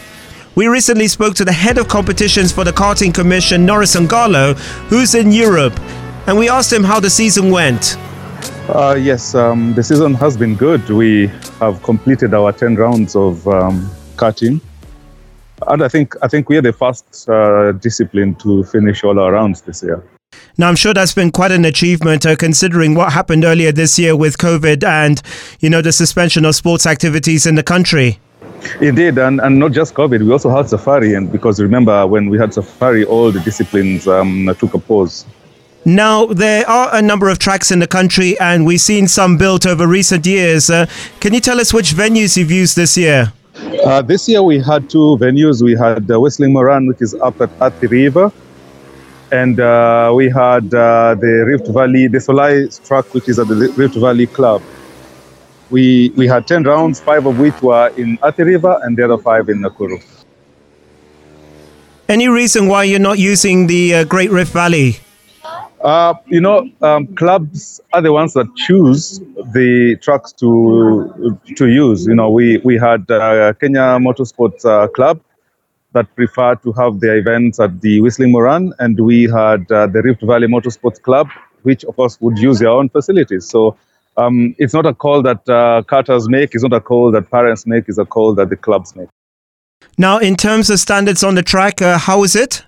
We 0.55 0.65
recently 0.67 1.07
spoke 1.07 1.35
to 1.35 1.45
the 1.45 1.51
head 1.51 1.77
of 1.77 1.87
competitions 1.87 2.51
for 2.51 2.63
the 2.63 2.71
Karting 2.71 3.13
Commission, 3.13 3.63
Norris 3.65 3.95
Ongalo, 3.95 4.57
who's 4.89 5.13
in 5.13 5.31
Europe, 5.31 5.79
and 6.27 6.37
we 6.37 6.49
asked 6.49 6.71
him 6.71 6.83
how 6.83 6.99
the 6.99 7.09
season 7.09 7.51
went. 7.51 7.97
Uh, 8.69 8.95
yes, 8.99 9.35
um, 9.35 9.73
the 9.73 9.83
season 9.83 10.13
has 10.13 10.37
been 10.37 10.55
good. 10.55 10.87
We 10.89 11.27
have 11.59 11.81
completed 11.83 12.33
our 12.33 12.51
10 12.51 12.75
rounds 12.75 13.15
of 13.15 13.47
um, 13.47 13.89
karting. 14.15 14.61
And 15.67 15.83
I 15.83 15.87
think 15.87 16.15
I 16.23 16.27
think 16.27 16.49
we 16.49 16.57
are 16.57 16.61
the 16.61 16.73
first 16.73 17.29
uh, 17.29 17.73
discipline 17.73 18.35
to 18.35 18.63
finish 18.63 19.03
all 19.03 19.19
our 19.19 19.33
rounds 19.33 19.61
this 19.61 19.83
year. 19.83 20.03
Now, 20.57 20.69
I'm 20.69 20.75
sure 20.75 20.93
that's 20.93 21.13
been 21.13 21.31
quite 21.31 21.51
an 21.51 21.65
achievement, 21.65 22.25
uh, 22.25 22.35
considering 22.35 22.95
what 22.95 23.13
happened 23.13 23.43
earlier 23.45 23.71
this 23.71 23.99
year 23.99 24.15
with 24.15 24.37
COVID 24.37 24.83
and, 24.83 25.21
you 25.59 25.69
know, 25.69 25.81
the 25.81 25.91
suspension 25.91 26.45
of 26.45 26.55
sports 26.55 26.85
activities 26.85 27.45
in 27.45 27.55
the 27.55 27.63
country. 27.63 28.19
Indeed, 28.79 29.17
and, 29.17 29.39
and 29.41 29.59
not 29.59 29.71
just 29.71 29.93
COVID, 29.93 30.23
we 30.23 30.31
also 30.31 30.49
had 30.49 30.69
Safari, 30.69 31.15
and 31.15 31.31
because 31.31 31.61
remember 31.61 32.05
when 32.05 32.29
we 32.29 32.37
had 32.37 32.53
Safari, 32.53 33.03
all 33.05 33.31
the 33.31 33.39
disciplines 33.39 34.07
um, 34.07 34.53
took 34.59 34.73
a 34.73 34.79
pause. 34.79 35.25
Now, 35.83 36.27
there 36.27 36.67
are 36.69 36.93
a 36.93 37.01
number 37.01 37.27
of 37.29 37.39
tracks 37.39 37.71
in 37.71 37.79
the 37.79 37.87
country, 37.87 38.39
and 38.39 38.67
we've 38.67 38.81
seen 38.81 39.07
some 39.07 39.35
built 39.37 39.65
over 39.65 39.87
recent 39.87 40.27
years. 40.27 40.69
Uh, 40.69 40.85
can 41.19 41.33
you 41.33 41.39
tell 41.39 41.59
us 41.59 41.73
which 41.73 41.93
venues 41.93 42.37
you've 42.37 42.51
used 42.51 42.75
this 42.75 42.95
year? 42.95 43.33
Uh, 43.83 44.01
this 44.03 44.29
year 44.29 44.43
we 44.43 44.59
had 44.59 44.87
two 44.89 45.17
venues. 45.19 45.63
We 45.63 45.75
had 45.75 46.09
uh, 46.11 46.19
Whistling 46.19 46.53
Moran, 46.53 46.85
which 46.85 47.01
is 47.01 47.15
up 47.15 47.41
at 47.41 47.49
Athi 47.59 47.87
River, 47.87 48.31
and 49.31 49.59
uh, 49.59 50.11
we 50.13 50.29
had 50.29 50.71
uh, 50.71 51.15
the 51.15 51.45
Rift 51.47 51.67
Valley, 51.69 52.07
the 52.07 52.19
Solai 52.19 52.69
track, 52.85 53.11
which 53.15 53.27
is 53.27 53.39
at 53.39 53.47
the 53.47 53.73
Rift 53.75 53.95
Valley 53.95 54.27
Club. 54.27 54.61
We, 55.71 56.11
we 56.15 56.27
had 56.27 56.45
10 56.45 56.63
rounds, 56.63 56.99
five 56.99 57.25
of 57.25 57.39
which 57.39 57.59
were 57.61 57.87
in 57.97 58.19
Athi 58.21 58.43
River 58.43 58.79
and 58.83 58.95
the 58.95 59.05
other 59.05 59.17
five 59.17 59.49
in 59.49 59.61
Nakuru. 59.61 60.03
Any 62.07 62.27
reason 62.27 62.67
why 62.67 62.83
you're 62.83 62.99
not 62.99 63.17
using 63.17 63.65
the 63.67 63.95
uh, 63.95 64.03
Great 64.03 64.29
Rift 64.29 64.53
Valley? 64.53 64.99
Uh, 65.83 66.13
you 66.27 66.39
know, 66.39 66.69
um, 66.81 67.07
clubs 67.15 67.81
are 67.93 68.01
the 68.01 68.13
ones 68.13 68.33
that 68.33 68.47
choose 68.55 69.19
the 69.53 69.97
tracks 70.01 70.31
to 70.31 71.39
to 71.55 71.67
use. 71.67 72.05
You 72.05 72.15
know, 72.15 72.29
we 72.29 72.57
we 72.59 72.77
had 72.77 73.09
uh, 73.09 73.53
Kenya 73.53 73.97
Motorsports 73.99 74.63
uh, 74.63 74.87
Club 74.89 75.19
that 75.93 76.13
preferred 76.15 76.61
to 76.63 76.71
have 76.73 76.99
their 76.99 77.17
events 77.17 77.59
at 77.59 77.81
the 77.81 77.99
Whistling 78.01 78.31
Moran, 78.31 78.73
and 78.79 78.99
we 78.99 79.23
had 79.23 79.69
uh, 79.71 79.87
the 79.87 80.01
Rift 80.03 80.21
Valley 80.21 80.47
Motorsports 80.47 81.01
Club, 81.01 81.27
which 81.63 81.83
of 81.85 81.95
course 81.95 82.19
would 82.21 82.37
use 82.37 82.59
their 82.59 82.69
own 82.69 82.89
facilities. 82.89 83.47
So. 83.47 83.75
Um, 84.17 84.53
it's 84.57 84.73
not 84.73 84.85
a 84.85 84.93
call 84.93 85.21
that 85.21 85.37
uh, 85.47 85.83
karters 85.87 86.27
make. 86.27 86.53
It's 86.53 86.63
not 86.63 86.73
a 86.73 86.81
call 86.81 87.11
that 87.13 87.31
parents 87.31 87.65
make. 87.65 87.85
It's 87.87 87.97
a 87.97 88.03
call 88.03 88.35
that 88.35 88.49
the 88.49 88.57
clubs 88.57 88.93
make. 88.93 89.07
Now, 89.97 90.17
in 90.17 90.35
terms 90.35 90.69
of 90.69 90.81
standards 90.81 91.23
on 91.23 91.35
the 91.35 91.41
track, 91.43 91.81
uh, 91.81 91.97
how 91.97 92.25
is 92.25 92.35
it? 92.35 92.65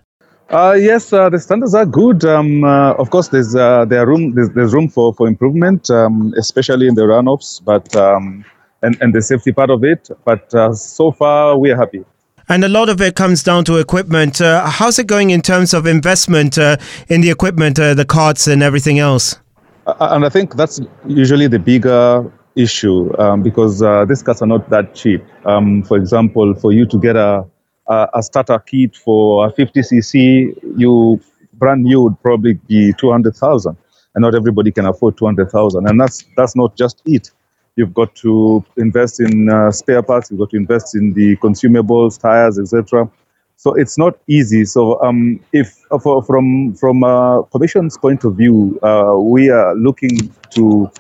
Uh, 0.53 0.73
yes, 0.73 1.11
uh, 1.11 1.29
the 1.29 1.39
standards 1.39 1.73
are 1.73 1.85
good. 1.85 2.23
Um, 2.23 2.63
uh, 2.63 2.93
of 2.93 3.09
course, 3.09 3.29
there's 3.29 3.55
uh, 3.55 3.85
there 3.85 4.05
room 4.05 4.35
there's, 4.35 4.51
there's, 4.51 4.71
room 4.71 4.87
for, 4.87 5.11
for 5.15 5.27
improvement, 5.27 5.89
um, 5.89 6.31
especially 6.37 6.87
in 6.87 6.93
the 6.93 7.01
runoffs, 7.01 7.59
but 7.65 7.95
um, 7.95 8.45
and 8.83 8.95
and 9.01 9.15
the 9.15 9.21
safety 9.23 9.51
part 9.51 9.71
of 9.71 9.83
it. 9.83 10.11
But 10.25 10.53
uh, 10.53 10.75
so 10.75 11.11
far, 11.11 11.57
we 11.57 11.71
are 11.71 11.75
happy. 11.75 12.05
And 12.49 12.63
a 12.63 12.69
lot 12.69 12.87
of 12.87 13.01
it 13.01 13.15
comes 13.15 13.41
down 13.41 13.65
to 13.65 13.77
equipment. 13.77 14.41
Uh, 14.41 14.67
how's 14.67 14.99
it 14.99 15.07
going 15.07 15.31
in 15.31 15.41
terms 15.41 15.73
of 15.73 15.87
investment 15.87 16.59
in 16.59 17.21
the 17.21 17.31
equipment, 17.31 17.77
the 17.77 18.05
carts, 18.07 18.45
and 18.45 18.61
everything 18.61 18.99
else? 18.99 19.39
and 19.87 20.23
I 20.23 20.29
think 20.29 20.55
that's 20.55 20.79
usually 21.07 21.47
the 21.47 21.57
bigger 21.57 22.31
issue 22.55 23.11
um, 23.17 23.41
because 23.41 23.79
these 24.07 24.21
carts 24.21 24.43
are 24.43 24.47
not 24.47 24.69
that 24.69 24.93
cheap. 24.93 25.23
Um, 25.45 25.81
for 25.81 25.97
example, 25.97 26.53
for 26.53 26.71
you 26.71 26.85
to 26.85 26.99
get 26.99 27.15
a 27.15 27.43
a 27.87 28.21
starter 28.21 28.59
kit 28.59 28.95
for 28.95 29.47
a 29.47 29.51
50cc, 29.51 30.77
you 30.77 31.19
brand 31.53 31.83
new 31.83 32.01
would 32.01 32.21
probably 32.21 32.53
be 32.53 32.93
200,000, 32.93 33.77
and 34.15 34.21
not 34.21 34.35
everybody 34.35 34.71
can 34.71 34.85
afford 34.85 35.17
200,000. 35.17 35.87
And 35.87 35.99
that's 35.99 36.25
that's 36.37 36.55
not 36.55 36.75
just 36.75 37.01
it. 37.05 37.31
You've 37.75 37.93
got 37.93 38.13
to 38.15 38.63
invest 38.77 39.19
in 39.19 39.49
uh, 39.49 39.71
spare 39.71 40.03
parts. 40.03 40.29
You've 40.29 40.39
got 40.39 40.51
to 40.51 40.57
invest 40.57 40.95
in 40.95 41.13
the 41.13 41.37
consumables, 41.37 42.19
tires, 42.19 42.59
etc. 42.59 43.09
So 43.55 43.73
it's 43.73 43.97
not 43.97 44.19
easy. 44.27 44.65
So 44.65 45.01
um, 45.01 45.39
if 45.53 45.79
uh, 45.91 45.97
for, 45.97 46.23
from 46.23 46.75
from 46.75 47.03
a 47.03 47.43
commission's 47.51 47.97
point 47.97 48.23
of 48.23 48.35
view, 48.35 48.79
uh, 48.83 49.15
we 49.17 49.49
are 49.49 49.75
looking 49.75 50.31
to 50.51 50.91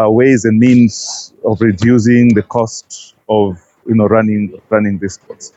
uh, 0.00 0.10
ways 0.10 0.44
and 0.44 0.58
means 0.58 1.32
of 1.44 1.60
reducing 1.60 2.34
the 2.34 2.42
cost 2.42 3.14
of 3.28 3.62
you 3.86 3.94
know 3.94 4.06
running 4.06 4.60
running 4.70 4.98
these 4.98 5.14
sports 5.14 5.52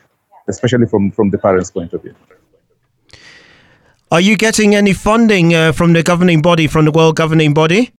especially 0.48 0.86
from, 0.86 1.10
from 1.10 1.30
the 1.30 1.38
parents' 1.38 1.70
point 1.70 1.92
of 1.92 2.02
view. 2.02 2.14
Are 4.12 4.20
you 4.20 4.36
getting 4.36 4.74
any 4.74 4.92
funding 4.92 5.54
uh, 5.54 5.70
from 5.70 5.92
the 5.92 6.02
governing 6.02 6.42
body, 6.42 6.66
from 6.66 6.84
the 6.84 6.90
world 6.90 7.14
governing 7.14 7.54
body? 7.54 7.92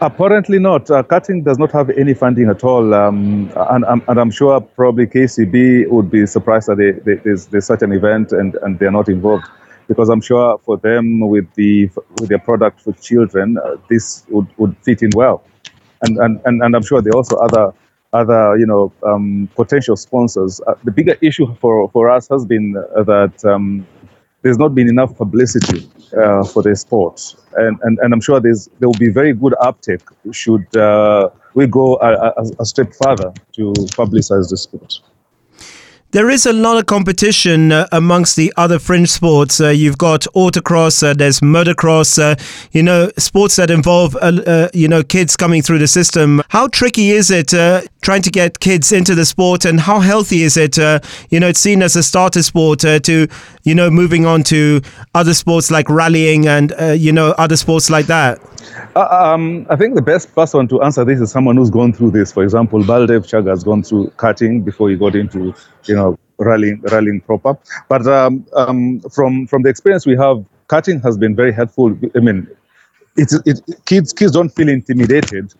Apparently 0.00 0.58
not. 0.58 0.90
Uh, 0.90 1.04
karting 1.04 1.44
does 1.44 1.58
not 1.58 1.70
have 1.70 1.88
any 1.90 2.14
funding 2.14 2.48
at 2.50 2.64
all, 2.64 2.92
um, 2.92 3.48
and, 3.70 3.84
and, 4.08 4.18
I'm 4.18 4.32
sure 4.32 4.60
probably 4.60 5.06
KCB 5.06 5.88
would 5.88 6.10
be 6.10 6.26
surprised 6.26 6.66
that 6.66 6.78
they, 6.78 6.90
they, 6.90 7.20
there's, 7.22 7.46
there's, 7.46 7.66
such 7.66 7.82
an 7.82 7.92
event 7.92 8.32
and, 8.32 8.56
and 8.62 8.80
they're 8.80 8.90
not 8.90 9.08
involved, 9.08 9.44
because 9.86 10.08
I'm 10.08 10.20
sure 10.20 10.58
for 10.64 10.76
them 10.78 11.20
with 11.20 11.46
the 11.54 11.88
with 12.18 12.28
their 12.28 12.40
product 12.40 12.80
for 12.80 12.92
children, 12.94 13.56
uh, 13.58 13.76
this 13.88 14.24
would, 14.28 14.48
would 14.56 14.76
fit 14.78 15.02
in 15.02 15.10
well, 15.14 15.44
and, 16.02 16.18
and 16.18 16.40
and 16.44 16.60
and 16.62 16.74
I'm 16.74 16.82
sure 16.82 17.00
there 17.00 17.12
are 17.12 17.18
also 17.18 17.36
other 17.36 17.72
other, 18.12 18.56
you 18.58 18.66
know, 18.66 18.92
um, 19.04 19.48
potential 19.54 19.96
sponsors. 19.96 20.60
Uh, 20.66 20.74
the 20.84 20.90
bigger 20.90 21.16
issue 21.20 21.54
for, 21.60 21.88
for 21.90 22.10
us 22.10 22.28
has 22.28 22.44
been 22.44 22.76
uh, 22.96 23.02
that 23.04 23.44
um, 23.44 23.86
there's 24.42 24.58
not 24.58 24.74
been 24.74 24.88
enough 24.88 25.16
publicity 25.16 25.88
uh, 26.16 26.44
for 26.44 26.62
the 26.62 26.74
sport, 26.76 27.34
and, 27.56 27.78
and 27.82 27.98
and 28.00 28.12
I'm 28.12 28.20
sure 28.20 28.40
there's 28.40 28.68
there 28.80 28.88
will 28.88 28.98
be 28.98 29.08
very 29.08 29.32
good 29.32 29.54
uptake 29.60 30.02
should 30.32 30.76
uh, 30.76 31.30
we 31.54 31.66
go 31.66 31.96
a, 31.96 32.32
a, 32.36 32.44
a 32.60 32.64
step 32.66 32.92
further 33.02 33.32
to 33.52 33.72
publicize 33.96 34.50
the 34.50 34.56
sport. 34.56 35.00
There 36.12 36.28
is 36.28 36.44
a 36.44 36.52
lot 36.52 36.76
of 36.76 36.84
competition 36.84 37.72
uh, 37.72 37.88
amongst 37.90 38.36
the 38.36 38.52
other 38.58 38.78
fringe 38.78 39.08
sports. 39.08 39.62
Uh, 39.62 39.70
you've 39.70 39.96
got 39.96 40.26
autocross, 40.34 41.02
uh, 41.02 41.14
there's 41.14 41.40
motocross, 41.40 42.18
uh, 42.18 42.36
you 42.70 42.82
know, 42.82 43.10
sports 43.16 43.56
that 43.56 43.70
involve, 43.70 44.14
uh, 44.16 44.42
uh, 44.46 44.68
you 44.74 44.88
know, 44.88 45.02
kids 45.02 45.38
coming 45.38 45.62
through 45.62 45.78
the 45.78 45.88
system. 45.88 46.42
How 46.50 46.68
tricky 46.68 47.12
is 47.12 47.30
it 47.30 47.54
trying 48.02 48.20
to 48.20 48.30
get 48.30 48.60
kids 48.60 48.92
into 48.92 49.14
the 49.14 49.24
sport 49.24 49.64
and 49.64 49.80
how 49.80 50.00
healthy 50.00 50.42
is 50.42 50.58
it? 50.58 50.76
you 51.30 51.40
know, 51.40 51.48
it's 51.48 51.60
seen 51.60 51.80
as 51.82 51.96
a 51.96 52.02
starter 52.02 52.42
sport 52.42 52.80
to, 52.80 53.26
you 53.62 53.74
know, 53.74 53.88
moving 53.88 54.26
on 54.26 54.42
to 54.42 54.82
other 55.14 55.32
sports 55.32 55.70
like 55.70 55.88
rallying 55.88 56.46
and, 56.46 56.74
you 57.00 57.12
know, 57.12 57.30
other 57.38 57.56
sports 57.56 57.88
like 57.88 58.04
that. 58.08 58.38
Um, 58.96 59.66
I 59.70 59.76
think 59.76 59.94
the 59.94 60.02
best 60.02 60.34
person 60.34 60.68
to 60.68 60.82
answer 60.82 61.04
this 61.04 61.20
is 61.20 61.30
someone 61.30 61.56
who's 61.56 61.70
gone 61.70 61.92
through 61.92 62.10
this. 62.12 62.32
For 62.32 62.42
example, 62.42 62.80
Baldev 62.80 63.26
Chager 63.26 63.50
has 63.50 63.64
gone 63.64 63.82
through 63.82 64.12
karting 64.16 64.64
before 64.64 64.90
he 64.90 64.96
got 64.96 65.14
into, 65.14 65.54
you 65.84 65.94
know, 65.94 66.18
rallying, 66.38 66.80
rallying 66.90 67.20
proper. 67.20 67.58
But 67.88 68.06
um, 68.06 68.46
um, 68.54 69.00
from 69.12 69.46
from 69.46 69.62
the 69.62 69.68
experience 69.68 70.06
we 70.06 70.16
have, 70.16 70.44
karting 70.68 71.02
has 71.02 71.16
been 71.16 71.34
very 71.34 71.52
helpful. 71.52 71.96
I 72.14 72.20
mean, 72.20 72.48
it, 73.16 73.60
kids 73.86 74.12
kids 74.12 74.32
don't 74.32 74.50
feel 74.50 74.68
intimidated, 74.68 75.52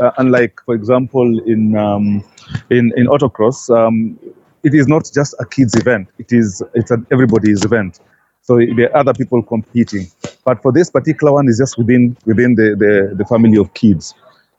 uh, 0.00 0.10
unlike, 0.18 0.60
for 0.64 0.74
example, 0.74 1.38
in 1.46 1.76
um, 1.76 2.24
in 2.70 2.92
in 2.96 3.06
autocross. 3.06 3.70
Um, 3.74 4.18
it 4.64 4.74
is 4.74 4.88
not 4.88 5.08
just 5.14 5.34
a 5.38 5.46
kids 5.46 5.74
event. 5.76 6.08
It 6.18 6.32
is 6.32 6.62
it's 6.74 6.90
an 6.90 7.06
everybody's 7.12 7.64
event. 7.64 8.00
So 8.48 8.56
there 8.56 8.90
are 8.90 8.96
other 8.96 9.12
people 9.12 9.42
competing. 9.42 10.06
But 10.42 10.62
for 10.62 10.72
this 10.72 10.88
particular 10.88 11.34
one, 11.34 11.48
it's 11.48 11.58
just 11.58 11.76
within 11.76 12.16
within 12.24 12.54
the, 12.54 12.74
the, 12.78 13.14
the 13.14 13.26
family 13.26 13.58
of 13.58 13.74
kids. 13.74 14.14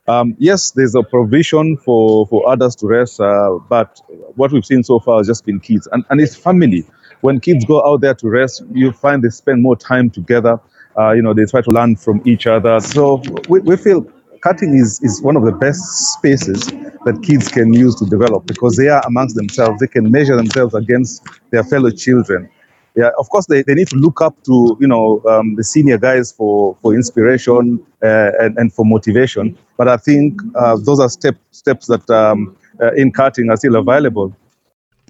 Um, 0.06 0.36
yes, 0.38 0.70
there's 0.70 0.94
a 0.94 1.02
provision 1.02 1.76
for, 1.76 2.24
for 2.28 2.48
others 2.48 2.76
to 2.76 2.86
rest, 2.86 3.20
uh, 3.20 3.58
but 3.68 4.00
what 4.36 4.52
we've 4.52 4.64
seen 4.64 4.84
so 4.84 5.00
far 5.00 5.18
has 5.18 5.26
just 5.26 5.44
been 5.44 5.58
kids. 5.58 5.88
And, 5.90 6.04
and 6.08 6.20
it's 6.20 6.36
family. 6.36 6.86
When 7.22 7.40
kids 7.40 7.64
go 7.64 7.84
out 7.84 8.00
there 8.00 8.14
to 8.14 8.28
rest, 8.28 8.62
you 8.72 8.92
find 8.92 9.24
they 9.24 9.28
spend 9.30 9.60
more 9.60 9.74
time 9.74 10.08
together. 10.08 10.60
Uh, 10.96 11.10
you 11.10 11.22
know, 11.22 11.34
they 11.34 11.44
try 11.46 11.60
to 11.60 11.70
learn 11.70 11.96
from 11.96 12.22
each 12.24 12.46
other. 12.46 12.78
So 12.78 13.20
we, 13.48 13.58
we 13.58 13.76
feel 13.76 14.02
karting 14.44 14.80
is, 14.80 15.00
is 15.02 15.20
one 15.20 15.36
of 15.36 15.44
the 15.44 15.52
best 15.52 15.82
spaces 16.14 16.64
that 17.06 17.24
kids 17.24 17.48
can 17.48 17.72
use 17.72 17.96
to 17.96 18.06
develop 18.06 18.46
because 18.46 18.76
they 18.76 18.86
are 18.86 19.02
amongst 19.04 19.34
themselves. 19.34 19.80
They 19.80 19.88
can 19.88 20.12
measure 20.12 20.36
themselves 20.36 20.74
against 20.74 21.26
their 21.50 21.64
fellow 21.64 21.90
children 21.90 22.48
yeah, 22.96 23.10
of 23.18 23.28
course 23.30 23.46
they, 23.46 23.62
they 23.62 23.74
need 23.74 23.88
to 23.88 23.96
look 23.96 24.20
up 24.20 24.42
to 24.44 24.76
you 24.80 24.88
know 24.88 25.22
um, 25.28 25.54
the 25.54 25.64
senior 25.64 25.98
guys 25.98 26.32
for 26.32 26.76
for 26.82 26.94
inspiration 26.94 27.84
uh, 28.02 28.30
and, 28.40 28.58
and 28.58 28.72
for 28.72 28.84
motivation. 28.84 29.56
But 29.76 29.88
I 29.88 29.96
think 29.96 30.40
uh, 30.54 30.76
those 30.76 31.00
are 31.00 31.08
step 31.08 31.36
steps 31.50 31.86
that 31.86 32.08
um, 32.10 32.56
uh, 32.80 32.92
in 32.94 33.12
karting 33.12 33.50
are 33.50 33.56
still 33.56 33.76
available. 33.76 34.34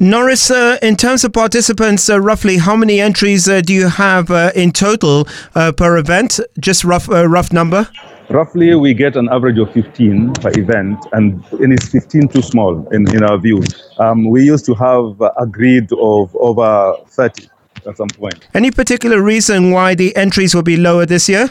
Norris, 0.03 0.51
uh, 0.51 0.79
in 0.81 0.97
terms 0.97 1.25
of 1.25 1.35
participants, 1.35 2.09
uh, 2.09 2.19
roughly 2.19 2.57
how 2.57 2.75
many 2.75 3.03
entries 3.03 3.47
uh, 3.47 3.61
do 3.61 3.75
you 3.75 3.89
have 3.89 4.31
uh, 4.31 4.51
in 4.55 4.73
total 4.73 5.29
uh, 5.55 5.73
per 5.73 5.99
event? 5.99 6.41
Just 6.59 6.85
rough, 6.85 7.11
uh, 7.11 7.29
rough 7.29 7.53
number. 7.53 7.87
Roughly, 8.31 8.75
we 8.77 8.95
get 8.95 9.15
an 9.17 9.29
average 9.29 9.59
of 9.59 9.71
15 9.73 10.33
per 10.35 10.53
event, 10.55 11.05
and, 11.13 11.45
and 11.53 11.73
it's 11.75 11.91
15 11.91 12.29
too 12.29 12.41
small 12.41 12.89
in, 12.95 13.15
in 13.15 13.23
our 13.23 13.37
view. 13.37 13.63
Um, 13.99 14.31
we 14.31 14.43
used 14.43 14.65
to 14.67 14.75
have 14.75 15.21
a 15.21 15.47
grid 15.47 15.93
of 15.93 16.35
over 16.37 16.95
30 17.09 17.51
at 17.87 17.97
some 17.97 18.09
point. 18.09 18.49
Any 18.55 18.71
particular 18.71 19.23
reason 19.23 19.71
why 19.71 19.95
the 19.95 20.15
entries 20.17 20.55
will 20.55 20.63
be 20.63 20.77
lower 20.77 21.07
this 21.07 21.29
year? 21.29 21.51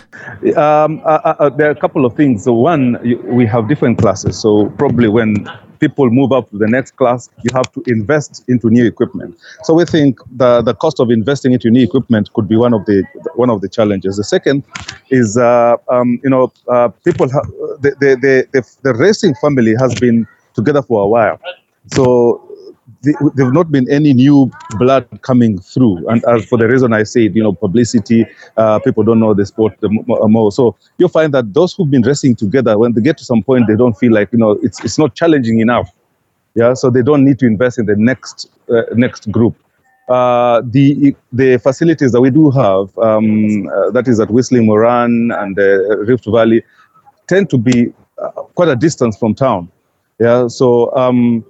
Um, 0.55 1.01
uh, 1.05 1.35
uh, 1.39 1.49
there 1.49 1.67
are 1.67 1.71
a 1.71 1.79
couple 1.79 2.05
of 2.05 2.15
things. 2.15 2.43
So 2.43 2.53
one, 2.53 2.97
we 3.23 3.45
have 3.45 3.67
different 3.67 3.99
classes. 3.99 4.39
So 4.39 4.69
probably 4.77 5.07
when 5.07 5.47
people 5.79 6.09
move 6.09 6.31
up 6.31 6.49
to 6.51 6.57
the 6.57 6.67
next 6.67 6.95
class, 6.97 7.29
you 7.43 7.49
have 7.53 7.71
to 7.71 7.83
invest 7.87 8.43
into 8.47 8.69
new 8.69 8.85
equipment. 8.85 9.37
So 9.63 9.73
we 9.73 9.85
think 9.85 10.19
the, 10.35 10.61
the 10.61 10.73
cost 10.73 10.99
of 10.99 11.09
investing 11.09 11.53
into 11.53 11.69
new 11.69 11.83
equipment 11.83 12.31
could 12.33 12.47
be 12.47 12.57
one 12.57 12.73
of 12.73 12.85
the 12.85 13.03
one 13.35 13.49
of 13.49 13.61
the 13.61 13.69
challenges. 13.69 14.17
The 14.17 14.23
second 14.23 14.63
is 15.09 15.37
uh, 15.37 15.77
um, 15.89 16.19
you 16.23 16.29
know 16.29 16.51
uh, 16.67 16.89
people 17.05 17.29
ha- 17.31 17.47
the, 17.79 17.95
the, 17.99 18.47
the, 18.53 18.77
the 18.83 18.93
racing 18.93 19.35
family 19.35 19.75
has 19.79 19.95
been 19.95 20.27
together 20.53 20.81
for 20.81 21.03
a 21.03 21.07
while. 21.07 21.39
So 21.87 22.48
there 23.01 23.45
have 23.45 23.53
not 23.53 23.71
been 23.71 23.89
any 23.89 24.13
new 24.13 24.51
blood 24.77 25.07
coming 25.21 25.59
through. 25.59 26.07
And 26.09 26.23
as 26.25 26.45
for 26.45 26.57
the 26.57 26.67
reason 26.67 26.93
I 26.93 27.03
said, 27.03 27.35
you 27.35 27.43
know, 27.43 27.53
publicity, 27.53 28.25
uh, 28.57 28.79
people 28.79 29.03
don't 29.03 29.19
know 29.19 29.33
the 29.33 29.45
sport 29.45 29.73
more. 29.81 30.51
So 30.51 30.75
you'll 30.97 31.09
find 31.09 31.33
that 31.33 31.53
those 31.53 31.73
who've 31.73 31.89
been 31.89 32.01
racing 32.01 32.35
together, 32.35 32.77
when 32.77 32.93
they 32.93 33.01
get 33.01 33.17
to 33.19 33.23
some 33.23 33.41
point, 33.41 33.67
they 33.67 33.75
don't 33.75 33.97
feel 33.97 34.13
like, 34.13 34.31
you 34.33 34.39
know, 34.39 34.51
it's, 34.61 34.83
it's 34.83 34.97
not 34.97 35.15
challenging 35.15 35.59
enough. 35.59 35.91
Yeah, 36.55 36.73
so 36.73 36.89
they 36.89 37.03
don't 37.03 37.23
need 37.23 37.39
to 37.39 37.45
invest 37.45 37.77
in 37.77 37.85
the 37.85 37.95
next 37.95 38.49
uh, 38.69 38.81
next 38.93 39.31
group. 39.31 39.55
Uh, 40.09 40.61
the 40.65 41.15
the 41.31 41.57
facilities 41.59 42.11
that 42.11 42.19
we 42.19 42.31
do 42.31 42.49
have, 42.49 42.97
um, 42.97 43.67
uh, 43.67 43.91
that 43.91 44.07
is 44.07 44.19
at 44.19 44.31
Whistling 44.31 44.65
Moran 44.65 45.31
and 45.31 45.55
Rift 45.55 46.25
Valley, 46.25 46.63
tend 47.27 47.51
to 47.51 47.57
be 47.57 47.93
uh, 48.17 48.29
quite 48.55 48.67
a 48.67 48.75
distance 48.75 49.15
from 49.15 49.35
town. 49.35 49.71
Yeah, 50.19 50.47
so 50.47 50.93
um, 50.97 51.45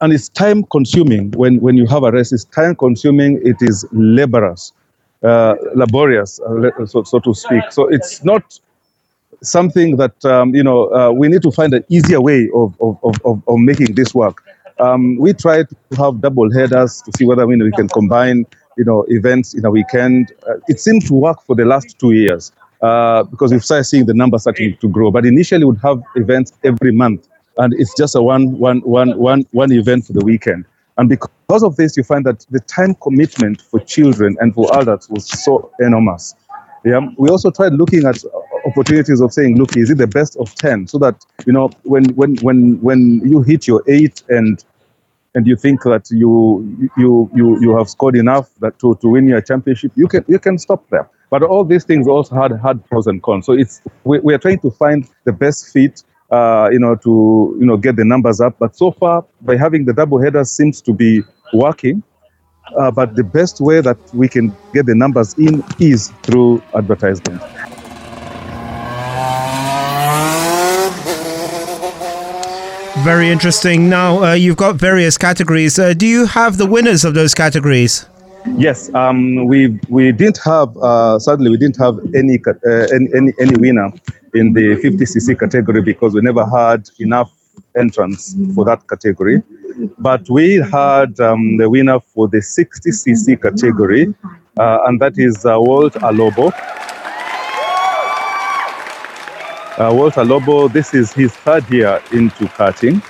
and 0.00 0.12
it's 0.12 0.28
time 0.28 0.64
consuming 0.64 1.30
when, 1.32 1.60
when 1.60 1.76
you 1.76 1.86
have 1.86 2.02
a 2.04 2.10
race. 2.10 2.32
It's 2.32 2.44
time 2.44 2.76
consuming. 2.76 3.40
It 3.44 3.56
is 3.60 3.86
laborious, 3.92 4.72
uh, 5.22 5.54
laborious, 5.74 6.40
uh, 6.40 6.86
so, 6.86 7.02
so 7.02 7.18
to 7.20 7.34
speak. 7.34 7.64
So 7.70 7.88
it's 7.88 8.24
not 8.24 8.58
something 9.42 9.96
that 9.96 10.24
um, 10.24 10.54
you 10.54 10.62
know 10.62 10.92
uh, 10.92 11.10
we 11.12 11.28
need 11.28 11.42
to 11.42 11.50
find 11.50 11.72
an 11.74 11.84
easier 11.88 12.20
way 12.20 12.48
of 12.54 12.74
of, 12.80 12.98
of, 13.24 13.42
of 13.46 13.58
making 13.58 13.94
this 13.94 14.14
work. 14.14 14.44
Um, 14.80 15.16
we 15.16 15.32
tried 15.32 15.68
to 15.70 15.96
have 15.96 16.20
double 16.20 16.52
headers 16.52 17.02
to 17.02 17.12
see 17.16 17.24
whether 17.24 17.46
mean, 17.46 17.62
we 17.62 17.72
can 17.72 17.88
combine 17.88 18.46
you 18.76 18.84
know 18.84 19.04
events 19.08 19.54
in 19.54 19.64
a 19.64 19.70
weekend. 19.70 20.32
Uh, 20.48 20.54
it 20.68 20.80
seemed 20.80 21.06
to 21.06 21.14
work 21.14 21.42
for 21.42 21.56
the 21.56 21.64
last 21.64 21.98
two 21.98 22.12
years 22.12 22.52
uh, 22.82 23.24
because 23.24 23.52
we've 23.52 23.64
started 23.64 23.84
seeing 23.84 24.06
the 24.06 24.14
numbers 24.14 24.42
starting 24.42 24.76
to 24.76 24.88
grow. 24.88 25.10
But 25.10 25.26
initially, 25.26 25.64
we'd 25.64 25.80
have 25.82 26.00
events 26.14 26.52
every 26.64 26.92
month 26.92 27.28
and 27.58 27.74
it's 27.74 27.94
just 27.96 28.14
a 28.14 28.22
one, 28.22 28.58
one, 28.58 28.80
one, 28.80 29.16
one, 29.18 29.44
one 29.52 29.72
event 29.72 30.06
for 30.06 30.12
the 30.12 30.24
weekend. 30.24 30.64
And 30.96 31.08
because 31.08 31.62
of 31.62 31.76
this, 31.76 31.96
you 31.96 32.02
find 32.02 32.24
that 32.26 32.44
the 32.50 32.60
time 32.60 32.94
commitment 32.96 33.62
for 33.62 33.80
children 33.80 34.36
and 34.40 34.54
for 34.54 34.76
adults 34.78 35.08
was 35.08 35.28
so 35.44 35.70
enormous. 35.80 36.34
Yeah. 36.84 37.00
We 37.16 37.28
also 37.28 37.50
tried 37.50 37.72
looking 37.74 38.04
at 38.06 38.22
opportunities 38.64 39.20
of 39.20 39.32
saying, 39.32 39.58
look, 39.58 39.76
is 39.76 39.90
it 39.90 39.98
the 39.98 40.06
best 40.06 40.36
of 40.38 40.54
10? 40.54 40.88
So 40.88 40.98
that, 40.98 41.24
you 41.46 41.52
know, 41.52 41.70
when, 41.82 42.04
when, 42.14 42.36
when, 42.36 42.80
when 42.80 43.20
you 43.28 43.42
hit 43.42 43.66
your 43.66 43.82
eight 43.86 44.22
and 44.28 44.64
and 45.34 45.46
you 45.46 45.56
think 45.56 45.82
that 45.84 46.10
you 46.10 46.90
you 46.96 47.30
you 47.34 47.60
you 47.60 47.76
have 47.76 47.88
scored 47.88 48.16
enough 48.16 48.48
that 48.60 48.78
to, 48.80 48.96
to 48.96 49.08
win 49.08 49.28
your 49.28 49.40
championship, 49.40 49.92
you 49.94 50.08
can 50.08 50.24
you 50.26 50.38
can 50.38 50.58
stop 50.58 50.82
there. 50.90 51.08
But 51.30 51.42
all 51.42 51.64
these 51.64 51.84
things 51.84 52.08
also 52.08 52.34
had 52.34 52.52
had 52.60 52.84
pros 52.86 53.06
and 53.06 53.22
cons. 53.22 53.46
So 53.46 53.52
it's 53.52 53.80
we, 54.04 54.18
we 54.20 54.34
are 54.34 54.38
trying 54.38 54.60
to 54.60 54.70
find 54.70 55.08
the 55.24 55.32
best 55.32 55.72
fit 55.72 56.02
uh, 56.30 56.68
you 56.70 56.78
know, 56.78 56.94
to 56.96 57.56
you 57.58 57.66
know 57.66 57.76
get 57.76 57.96
the 57.96 58.04
numbers 58.04 58.40
up. 58.40 58.58
But 58.58 58.76
so 58.76 58.90
far, 58.92 59.24
by 59.42 59.56
having 59.56 59.84
the 59.84 59.92
double 59.92 60.20
headers 60.20 60.50
seems 60.50 60.80
to 60.82 60.92
be 60.92 61.22
working. 61.52 62.02
Uh, 62.76 62.90
but 62.90 63.16
the 63.16 63.24
best 63.24 63.62
way 63.62 63.80
that 63.80 63.96
we 64.12 64.28
can 64.28 64.54
get 64.74 64.84
the 64.84 64.94
numbers 64.94 65.32
in 65.38 65.64
is 65.78 66.08
through 66.22 66.62
advertisement. 66.74 67.40
Very 73.04 73.30
interesting. 73.30 73.88
Now, 73.88 74.22
uh, 74.22 74.32
you've 74.34 74.56
got 74.58 74.74
various 74.74 75.16
categories. 75.16 75.78
Uh, 75.78 75.94
do 75.94 76.06
you 76.06 76.26
have 76.26 76.58
the 76.58 76.66
winners 76.66 77.04
of 77.06 77.14
those 77.14 77.32
categories? 77.32 78.06
Yes, 78.56 78.92
um, 78.94 79.46
we 79.46 79.78
we 79.88 80.12
didn't 80.12 80.38
have 80.44 80.76
uh, 80.76 81.18
sadly 81.18 81.50
we 81.50 81.56
didn't 81.56 81.76
have 81.76 81.98
any, 82.14 82.38
uh, 82.46 82.86
any 82.94 83.08
any 83.14 83.32
any 83.40 83.56
winner 83.58 83.92
in 84.38 84.52
the 84.52 84.76
50cc 84.76 85.38
category 85.38 85.82
because 85.82 86.14
we 86.14 86.20
never 86.20 86.44
had 86.46 86.88
enough 86.98 87.32
entrants 87.76 88.36
for 88.54 88.64
that 88.64 88.86
category. 88.88 89.42
But 89.98 90.28
we 90.28 90.56
had 90.56 91.18
um, 91.20 91.56
the 91.56 91.68
winner 91.68 92.00
for 92.00 92.28
the 92.28 92.38
60cc 92.38 93.42
category, 93.42 94.14
uh, 94.58 94.78
and 94.86 95.00
that 95.00 95.18
is 95.18 95.44
uh, 95.44 95.60
Walt 95.60 95.94
Alobo. 95.94 96.52
Uh, 99.78 99.94
Walt 99.94 100.14
Alobo, 100.14 100.72
this 100.72 100.94
is 100.94 101.12
his 101.12 101.32
third 101.32 101.68
year 101.70 102.02
into 102.12 102.46
karting. 102.46 103.02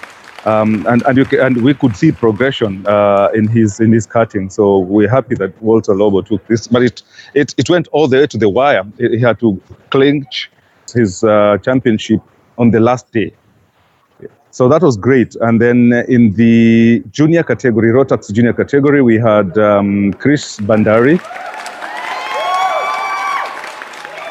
Um, 0.46 0.86
and 0.86 1.02
and, 1.02 1.28
can, 1.28 1.40
and, 1.40 1.62
we 1.62 1.74
could 1.74 1.96
see 1.96 2.12
progression 2.12 2.86
uh, 2.86 3.28
in 3.34 3.48
his 3.48 3.80
in 3.80 3.92
his 3.92 4.06
karting. 4.06 4.52
So 4.52 4.78
we're 4.78 5.10
happy 5.10 5.34
that 5.34 5.60
Walter 5.60 5.94
Lobo 5.94 6.22
took 6.22 6.46
this, 6.46 6.68
but 6.68 6.82
it, 6.82 7.02
it 7.34 7.54
it 7.58 7.68
went 7.68 7.88
all 7.88 8.06
the 8.06 8.18
way 8.18 8.26
to 8.28 8.38
the 8.38 8.48
wire. 8.48 8.84
He 8.98 9.18
had 9.18 9.40
to 9.40 9.60
clinch 9.90 10.50
his 10.92 11.24
uh, 11.24 11.59
championship 11.62 12.20
on 12.57 12.70
the 12.70 12.81
last 12.81 13.11
day. 13.12 13.33
So 14.51 14.68
that 14.68 14.83
was 14.83 14.96
great. 14.96 15.37
And 15.42 15.61
then 15.61 15.92
in 16.09 16.33
the 16.33 17.03
junior 17.11 17.42
category, 17.42 17.90
Rotax 17.90 18.33
junior 18.33 18.53
category, 18.53 19.03
we 19.03 19.16
had 19.16 19.57
um, 19.59 20.14
Chris 20.14 20.59
Bandari. 20.59 21.20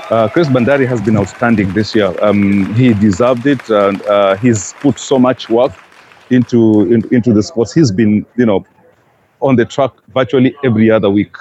Uh, 0.10 0.28
Chris 0.30 0.48
Bandari 0.48 0.88
has 0.88 1.02
been 1.02 1.17
outstanding 1.17 1.72
this 1.74 1.93
year. 1.93 2.13
Um, 2.22 2.74
he 2.74 2.93
deserved 2.93 3.46
it. 3.46 3.70
And 3.70 4.02
uh, 4.04 4.36
he's 4.38 4.74
put 4.82 4.98
so 4.98 5.20
much 5.20 5.50
work 5.50 5.74
into, 6.30 6.91
in, 6.93 7.04
into 7.13 7.32
the 7.32 7.43
sports. 7.43 7.74
He's 7.74 7.91
been, 7.91 8.26
you 8.36 8.46
know, 8.46 8.65
on 9.39 9.56
the 9.56 9.65
track 9.65 9.91
virtually 10.10 10.56
every 10.63 10.89
other 10.89 11.10
week. 11.10 11.36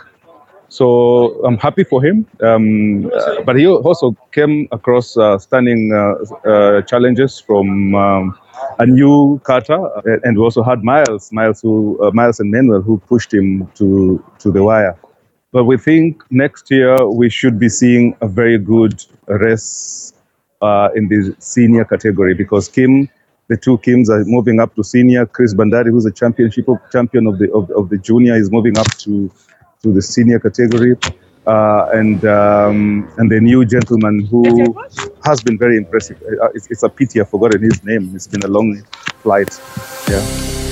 So 0.68 1.44
I'm 1.44 1.58
happy 1.58 1.84
for 1.84 2.02
him. 2.02 2.26
Um, 2.40 3.06
uh, 3.06 3.42
but 3.42 3.56
he 3.56 3.66
also 3.66 4.16
came 4.32 4.68
across 4.72 5.16
uh, 5.16 5.38
stunning 5.38 5.92
uh, 5.92 6.48
uh 6.48 6.82
challenges 6.82 7.38
from 7.38 7.94
um, 7.94 8.38
a 8.78 8.86
new 8.86 9.40
kata, 9.44 9.74
uh, 9.74 10.02
and 10.24 10.36
we 10.36 10.42
also 10.42 10.62
had 10.62 10.82
Miles, 10.82 11.32
Miles, 11.32 11.60
who, 11.60 11.98
uh, 12.02 12.10
Miles 12.12 12.40
and 12.40 12.50
Manuel, 12.50 12.82
who 12.82 12.98
pushed 12.98 13.32
him 13.32 13.66
to 13.74 14.22
to 14.40 14.50
the 14.50 14.62
wire. 14.62 14.96
But 15.52 15.64
we 15.64 15.78
think 15.78 16.22
next 16.30 16.70
year 16.70 17.06
we 17.08 17.30
should 17.30 17.58
be 17.58 17.68
seeing 17.68 18.16
a 18.20 18.28
very 18.28 18.58
good 18.58 19.04
race 19.28 20.12
in 20.94 21.08
the 21.08 21.34
senior 21.38 21.84
category 21.84 22.34
because 22.34 22.68
Kim 22.68 23.08
the 23.48 23.56
two 23.56 23.78
Kims 23.78 24.08
are 24.08 24.24
moving 24.24 24.58
up 24.58 24.74
to 24.74 24.82
senior. 24.82 25.24
Chris 25.26 25.54
Bandari, 25.54 25.90
who's 25.90 26.06
a 26.06 26.10
championship 26.10 26.66
champion 26.90 27.26
of 27.26 27.38
the 27.38 27.52
of, 27.52 27.70
of 27.70 27.88
the 27.90 27.98
junior, 27.98 28.34
is 28.34 28.50
moving 28.50 28.76
up 28.76 28.88
to 28.98 29.30
to 29.82 29.92
the 29.92 30.02
senior 30.02 30.38
category. 30.38 30.96
Uh, 31.46 31.88
and 31.92 32.24
um, 32.24 33.08
and 33.18 33.30
the 33.30 33.40
new 33.40 33.64
gentleman 33.64 34.26
who 34.26 34.42
has 35.24 35.40
been 35.40 35.56
very 35.56 35.76
impressive. 35.76 36.20
Uh, 36.42 36.48
it's, 36.54 36.68
it's, 36.72 36.82
a 36.82 36.88
pity 36.88 37.20
I've 37.20 37.30
forgotten 37.30 37.62
his 37.62 37.84
name. 37.84 38.10
It's 38.16 38.26
been 38.26 38.42
a 38.42 38.48
long 38.48 38.82
flight. 39.22 39.60
Yeah. 40.08 40.65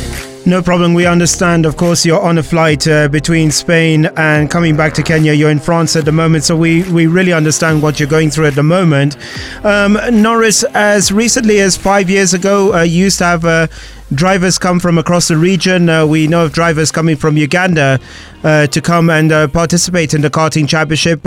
No 0.47 0.61
problem. 0.61 0.93
We 0.93 1.07
understand. 1.07 1.65
Of 1.65 1.79
course, 1.79 2.05
you're 2.05 2.21
on 2.21 2.37
a 2.37 2.43
flight 2.43 2.87
uh, 2.87 3.09
between 3.09 3.51
Spain 3.51 4.11
and 4.19 4.51
coming 4.51 4.77
back 4.77 4.93
to 4.95 5.03
Kenya. 5.03 5.33
You're 5.33 5.51
in 5.51 5.59
France 5.59 5.97
at 5.97 6.05
the 6.05 6.13
moment, 6.13 6.45
so 6.45 6.55
we, 6.55 6.83
we 6.93 7.07
really 7.07 7.33
understand 7.33 7.83
what 7.83 7.99
you're 7.99 8.11
going 8.11 8.29
through 8.29 8.49
at 8.49 8.55
the 8.55 8.63
moment. 8.63 9.17
Um, 9.65 9.99
Norris, 10.13 10.63
as 10.75 11.11
recently 11.11 11.61
as 11.61 11.79
five 11.79 12.11
years 12.11 12.35
ago, 12.35 12.75
uh, 12.75 12.83
used 12.83 13.19
to 13.19 13.25
have 13.25 13.47
uh, 13.47 13.69
drivers 14.13 14.59
come 14.59 14.81
from 14.81 14.99
across 14.99 15.29
the 15.29 15.39
region. 15.39 15.89
Uh, 15.89 16.05
we 16.07 16.27
know 16.27 16.45
of 16.45 16.53
drivers 16.53 16.93
coming 16.93 17.17
from 17.17 17.39
Uganda 17.39 17.99
uh, 18.43 18.67
to 18.67 18.83
come 18.83 19.09
and 19.09 19.33
uh, 19.33 19.49
participate 19.49 20.13
in 20.13 20.21
the 20.21 20.31
karting 20.31 20.69
championship. 20.69 21.23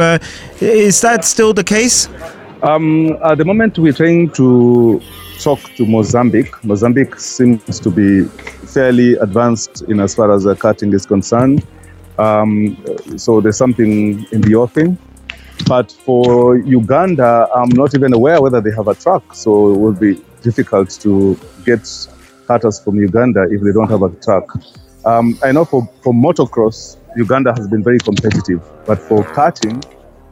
is 0.61 1.01
that 1.01 1.25
still 1.25 1.55
the 1.55 1.63
case? 1.63 2.07
Um, 2.61 3.17
at 3.23 3.39
the 3.39 3.45
moment, 3.45 3.79
we're 3.79 3.93
trying 3.93 4.29
to 4.33 5.01
talk 5.39 5.59
to 5.75 5.87
Mozambique. 5.87 6.63
Mozambique 6.63 7.19
seems 7.19 7.79
to 7.79 7.89
be 7.89 8.27
fairly 8.67 9.13
advanced 9.15 9.83
in 9.83 9.99
as 9.99 10.15
far 10.15 10.31
as 10.31 10.43
the 10.43 10.55
karting 10.55 10.93
is 10.93 11.05
concerned. 11.05 11.65
Um, 12.17 12.77
so 13.17 13.41
there's 13.41 13.57
something 13.57 14.25
in 14.31 14.41
the 14.41 14.55
offing. 14.55 14.97
But 15.67 15.91
for 15.91 16.57
Uganda, 16.57 17.47
I'm 17.53 17.69
not 17.69 17.95
even 17.95 18.13
aware 18.13 18.41
whether 18.41 18.61
they 18.61 18.71
have 18.71 18.87
a 18.87 18.95
truck, 18.95 19.33
So 19.33 19.73
it 19.73 19.77
will 19.79 19.93
be 19.93 20.21
difficult 20.41 20.89
to 21.01 21.37
get 21.65 21.81
karters 22.47 22.83
from 22.83 22.95
Uganda 22.97 23.43
if 23.49 23.61
they 23.61 23.71
don't 23.71 23.89
have 23.89 24.03
a 24.03 24.09
truck. 24.09 24.55
Um, 25.05 25.37
I 25.43 25.51
know 25.51 25.65
for, 25.65 25.89
for 26.03 26.13
motocross, 26.13 26.97
Uganda 27.15 27.53
has 27.53 27.67
been 27.67 27.83
very 27.83 27.99
competitive, 27.99 28.61
but 28.85 28.99
for 28.99 29.23
karting, 29.23 29.83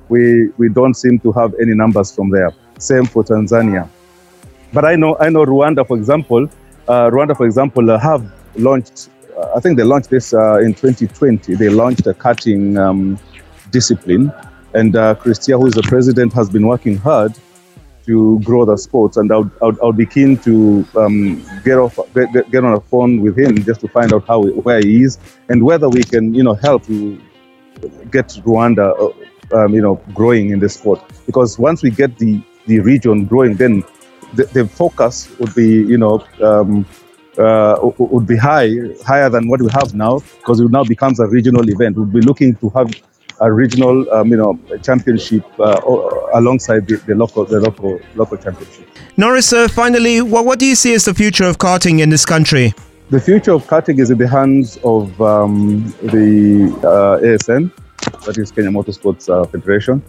we, 0.10 0.50
we 0.58 0.70
don't 0.70 0.94
seem 0.94 1.20
to 1.20 1.32
have 1.32 1.54
any 1.62 1.74
numbers 1.74 2.14
from 2.14 2.30
there. 2.30 2.52
Same 2.78 3.06
for 3.06 3.24
Tanzania. 3.24 3.90
But 4.72 4.86
I 4.86 4.96
know, 4.96 5.18
I 5.20 5.30
know 5.30 5.46
Rwanda, 5.46 5.88
for 5.88 5.98
example, 5.98 6.48
Rwanda, 6.88 7.36
for 7.36 7.46
example, 7.46 7.90
uh, 7.90 7.98
have 7.98 8.32
launched, 8.56 9.10
uh, 9.38 9.54
I 9.56 9.60
think 9.60 9.78
they 9.78 9.84
launched 9.84 10.10
this 10.10 10.34
uh, 10.34 10.60
in 10.60 10.74
2020. 10.74 11.56
They 11.56 11.70
launched 11.70 12.06
a 12.08 12.14
karting 12.14 12.78
um, 12.78 13.20
discipline. 13.72 14.32
And 14.74 14.96
uh, 14.96 15.16
Christia, 15.16 15.60
who 15.60 15.68
is 15.68 15.74
the 15.74 15.84
president, 15.84 16.34
has 16.34 16.50
been 16.50 16.68
working 16.68 16.98
hard 16.98 17.34
to 18.06 18.40
grow 18.42 18.66
the 18.66 18.78
sports. 18.78 19.18
And 19.18 19.32
I'll, 19.32 19.50
I 19.62 19.66
would, 19.66 19.80
I 19.82 19.86
would 19.86 19.98
be 19.98 20.06
keen 20.06 20.38
to 20.40 20.86
um, 20.96 21.44
get, 21.64 21.78
off, 21.78 21.98
get, 22.14 22.52
get 22.52 22.64
on 22.64 22.74
a 22.74 22.82
phone 22.82 23.22
with 23.22 23.38
him 23.38 23.64
just 23.64 23.82
to 23.82 23.88
find 23.88 24.14
out 24.14 24.28
how 24.28 24.44
where 24.44 24.80
he 24.80 25.04
is 25.04 25.18
and 25.50 25.64
whether 25.64 25.90
we 25.90 26.04
can, 26.04 26.34
you 26.34 26.44
know, 26.44 26.54
help 26.54 26.86
to 26.86 27.20
get 28.12 28.28
Rwanda, 28.46 29.14
uh, 29.54 29.58
um, 29.58 29.74
you 29.74 29.82
know, 29.82 29.96
growing 30.14 30.52
in 30.52 30.60
the 30.60 30.70
sport. 30.70 31.02
Because 31.26 31.58
once 31.58 31.82
we 31.82 31.90
get 31.90 32.18
the, 32.20 32.42
the 32.68 32.80
region 32.82 33.26
growing, 33.26 33.56
then 33.56 33.84
the, 34.36 34.46
the 34.54 34.68
focus 34.68 35.30
would 35.40 35.54
be, 35.56 35.68
you 35.68 35.98
know, 35.98 36.24
um, 36.42 36.86
uh, 37.38 37.78
would 37.98 38.28
be 38.28 38.38
high, 38.38 38.70
higher 39.06 39.30
than 39.30 39.48
what 39.48 39.62
we 39.62 39.70
have 39.72 39.94
now, 39.94 40.20
because 40.40 40.60
it 40.60 40.72
now 40.72 40.84
becomes 40.84 41.20
a 41.20 41.28
regional 41.28 41.68
event. 41.70 41.98
We'll 41.98 42.06
be 42.06 42.22
looking 42.22 42.56
to 42.56 42.70
have 42.70 42.92
a 43.42 43.52
regional, 43.52 44.10
um, 44.14 44.30
you 44.30 44.38
know, 44.38 44.58
championship 44.82 45.44
uh, 45.60 45.80
alongside 46.34 46.88
the, 46.88 46.96
the, 46.98 47.16
local, 47.16 47.46
the 47.46 47.60
local, 47.60 48.00
local 48.16 48.38
championship. 48.38 48.88
Norris, 49.18 49.52
uh, 49.52 49.68
finally, 49.68 50.22
what, 50.22 50.46
what 50.46 50.60
do 50.60 50.66
you 50.66 50.76
see 50.76 50.94
as 50.94 51.06
the 51.06 51.14
future 51.14 51.46
of 51.46 51.58
karting 51.58 52.00
in 52.00 52.10
this 52.10 52.26
country? 52.26 52.74
The 53.10 53.20
future 53.20 53.52
of 53.52 53.66
karting 53.68 54.00
is 54.00 54.10
in 54.10 54.18
the 54.18 54.28
hands 54.28 54.78
of 54.84 55.22
um, 55.22 55.94
the 56.02 56.74
uh, 56.80 57.24
ASN, 57.24 57.72
that 58.26 58.38
is 58.38 58.52
Kenya 58.52 58.72
Motorsports 58.72 59.30
uh, 59.30 59.46
Federation. 59.46 60.02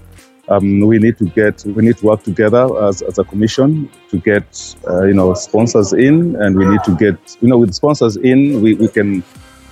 Um, 0.49 0.81
we 0.81 0.99
need 0.99 1.19
to 1.19 1.25
get, 1.25 1.65
we 1.65 1.83
need 1.85 1.99
to 1.99 2.07
work 2.07 2.23
together 2.23 2.65
as, 2.85 3.03
as 3.03 3.19
a 3.19 3.25
commission 3.25 3.91
to 4.11 4.19
get, 4.19 4.77
uh, 4.89 5.05
you 5.05 5.15
know, 5.15 5.35
sponsors 5.35 5.93
in, 5.93 6.37
and 6.37 6.57
we 6.57 6.65
need 6.65 6.85
to 6.85 6.95
get, 6.97 7.19
you 7.41 7.49
know, 7.49 7.59
with 7.59 7.75
sponsors 7.75 8.17
in, 8.17 8.61
we, 8.63 8.75
we 8.75 8.89
can 8.89 9.25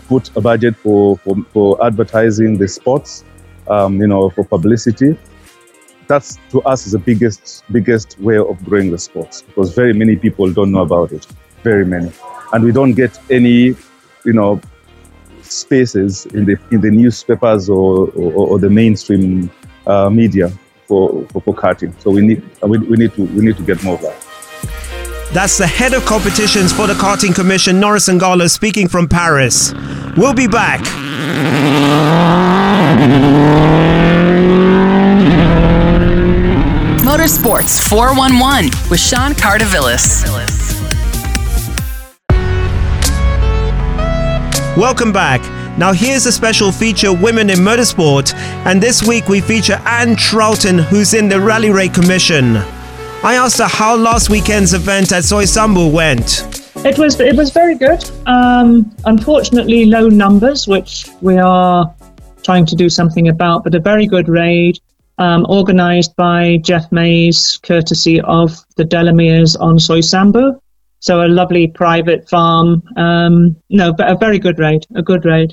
put 0.09 0.37
a 0.37 0.41
budget 0.41 0.77
for, 0.77 1.17
for, 1.19 1.37
for 1.53 1.85
advertising 1.85 2.59
the 2.59 2.67
sports 2.67 3.25
um, 3.69 4.01
you 4.01 4.07
know, 4.07 4.31
for 4.31 4.45
publicity. 4.45 5.17
That's 6.07 6.39
to 6.51 6.61
us 6.63 6.87
is 6.87 6.93
the 6.93 6.99
biggest 6.99 7.65
biggest 7.73 8.19
way 8.21 8.37
of 8.37 8.63
growing 8.65 8.91
the 8.91 8.99
sports 8.99 9.43
because 9.43 9.75
very 9.75 9.95
many 9.95 10.17
people 10.17 10.53
don't 10.53 10.71
know 10.71 10.83
about 10.83 11.13
it, 11.13 11.27
very 11.63 11.87
many, 11.87 12.13
and 12.53 12.63
we 12.63 12.73
don't 12.73 12.93
get 12.93 13.19
any, 13.31 13.75
you 14.25 14.33
know, 14.33 14.61
spaces 15.41 16.27
in 16.27 16.45
the 16.45 16.59
in 16.71 16.83
the 16.83 16.91
newspapers 16.91 17.71
or 17.71 18.11
or, 18.11 18.49
or 18.49 18.59
the 18.59 18.69
mainstream 18.69 19.51
uh, 19.87 20.11
media 20.11 20.53
for, 20.87 21.27
for 21.29 21.41
for 21.41 21.55
karting. 21.55 21.99
So 22.01 22.11
we 22.11 22.21
need 22.27 22.43
uh, 22.63 22.67
we, 22.67 22.79
we 22.79 22.97
need 22.97 23.13
to 23.15 23.23
we 23.23 23.45
need 23.45 23.57
to 23.57 23.63
get 23.63 23.83
more 23.83 23.95
of 23.95 24.03
that. 24.03 24.17
That's 25.33 25.59
the 25.59 25.67
head 25.67 25.95
of 25.95 26.05
competitions 26.05 26.73
for 26.73 26.87
the 26.87 26.95
Karting 26.95 27.35
Commission, 27.35 27.81
Norris 27.81 28.09
Ngalo, 28.09 28.49
speaking 28.49 28.87
from 28.87 29.09
Paris. 29.09 29.75
We'll 30.17 30.33
be 30.33 30.47
back. 30.47 30.81
Motorsports 37.03 37.81
411 37.89 38.71
with 38.89 39.01
Sean 39.01 39.33
Cardovillis. 39.33 40.25
Welcome 44.77 45.13
back. 45.13 45.41
Now, 45.77 45.93
here's 45.93 46.25
a 46.25 46.31
special 46.31 46.71
feature 46.71 47.13
Women 47.13 47.51
in 47.51 47.59
Motorsport, 47.59 48.33
and 48.65 48.81
this 48.81 49.03
week 49.03 49.29
we 49.29 49.41
feature 49.41 49.81
Anne 49.85 50.15
Troughton, 50.15 50.79
who's 50.85 51.15
in 51.15 51.29
the 51.29 51.41
Rally 51.41 51.71
Raid 51.71 51.93
Commission. 51.93 52.59
I 53.25 53.35
asked 53.35 53.59
her 53.59 53.67
how 53.67 53.97
last 53.97 54.31
weekend's 54.31 54.73
event 54.73 55.11
at 55.11 55.25
Soysambu 55.25 55.91
went. 55.91 56.47
It 56.87 56.97
was 56.97 57.19
it 57.19 57.35
was 57.35 57.51
very 57.51 57.75
good. 57.75 58.09
Um, 58.27 58.95
unfortunately, 59.05 59.87
low 59.87 60.09
numbers, 60.09 60.69
which 60.69 61.09
we 61.21 61.39
are 61.39 61.93
trying 62.45 62.67
to 62.67 62.77
do 62.77 62.89
something 62.89 63.27
about, 63.27 63.65
but 63.65 63.75
a 63.75 63.81
very 63.81 64.07
good 64.07 64.29
raid 64.29 64.79
um, 65.19 65.45
organised 65.47 66.15
by 66.15 66.59
Jeff 66.59 66.93
Mays, 66.93 67.59
courtesy 67.65 68.21
of 68.21 68.65
the 68.77 68.85
Delameres 68.85 69.61
on 69.61 69.79
Soysambu. 69.79 70.61
So 71.01 71.23
a 71.23 71.27
lovely 71.27 71.67
private 71.67 72.29
farm. 72.31 72.83
Um, 72.97 73.57
no, 73.71 73.93
but 73.93 74.09
a 74.09 74.15
very 74.15 74.39
good 74.39 74.61
raid. 74.61 74.87
A 74.95 75.03
good 75.03 75.25
raid. 75.25 75.53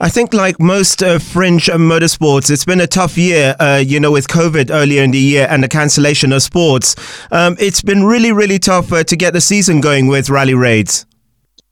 I 0.00 0.08
think, 0.08 0.32
like 0.32 0.60
most 0.60 1.02
uh, 1.02 1.18
fringe 1.18 1.68
uh, 1.68 1.76
motorsports, 1.76 2.52
it's 2.52 2.64
been 2.64 2.80
a 2.80 2.86
tough 2.86 3.18
year, 3.18 3.56
uh, 3.58 3.82
you 3.84 3.98
know, 3.98 4.12
with 4.12 4.28
COVID 4.28 4.70
earlier 4.70 5.02
in 5.02 5.10
the 5.10 5.18
year 5.18 5.48
and 5.50 5.60
the 5.60 5.68
cancellation 5.68 6.32
of 6.32 6.40
sports. 6.40 6.94
Um, 7.32 7.56
it's 7.58 7.82
been 7.82 8.04
really, 8.04 8.30
really 8.30 8.60
tough 8.60 8.92
uh, 8.92 9.02
to 9.02 9.16
get 9.16 9.32
the 9.32 9.40
season 9.40 9.80
going 9.80 10.06
with 10.06 10.30
rally 10.30 10.54
raids. 10.54 11.04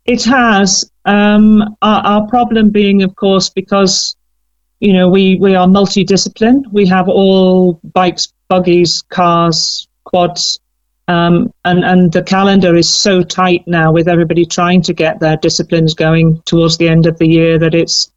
It 0.07 0.25
has. 0.25 0.91
Um, 1.05 1.77
our, 1.83 2.05
our, 2.05 2.27
problem 2.27 2.71
being, 2.71 3.05
of 3.05 3.15
course, 3.15 3.49
because, 3.49 4.17
you 4.81 4.93
know, 4.93 5.09
we, 5.09 5.37
we 5.37 5.55
are 5.55 5.69
multidiscipline. 5.69 6.65
We 6.73 6.87
have 6.87 7.09
all 7.09 7.81
bikes, 7.85 8.33
buggies, 8.49 9.03
cars, 9.03 9.87
quads. 10.03 10.59
Um, 11.07 11.53
and, 11.65 11.85
and 11.85 12.13
the 12.13 12.25
calendar 12.25 12.75
is 12.75 12.91
so 12.91 13.23
tight 13.23 13.63
now 13.69 13.93
with 13.93 14.09
everybody 14.09 14.45
trying 14.45 14.83
to 14.83 14.93
get 14.93 15.21
their 15.21 15.37
disciplines 15.37 15.95
going 15.95 16.43
towards 16.45 16.79
the 16.79 16.89
end 16.89 17.07
of 17.07 17.19
the 17.19 17.29
year 17.29 17.61
that 17.61 17.75
it's 17.75 18.11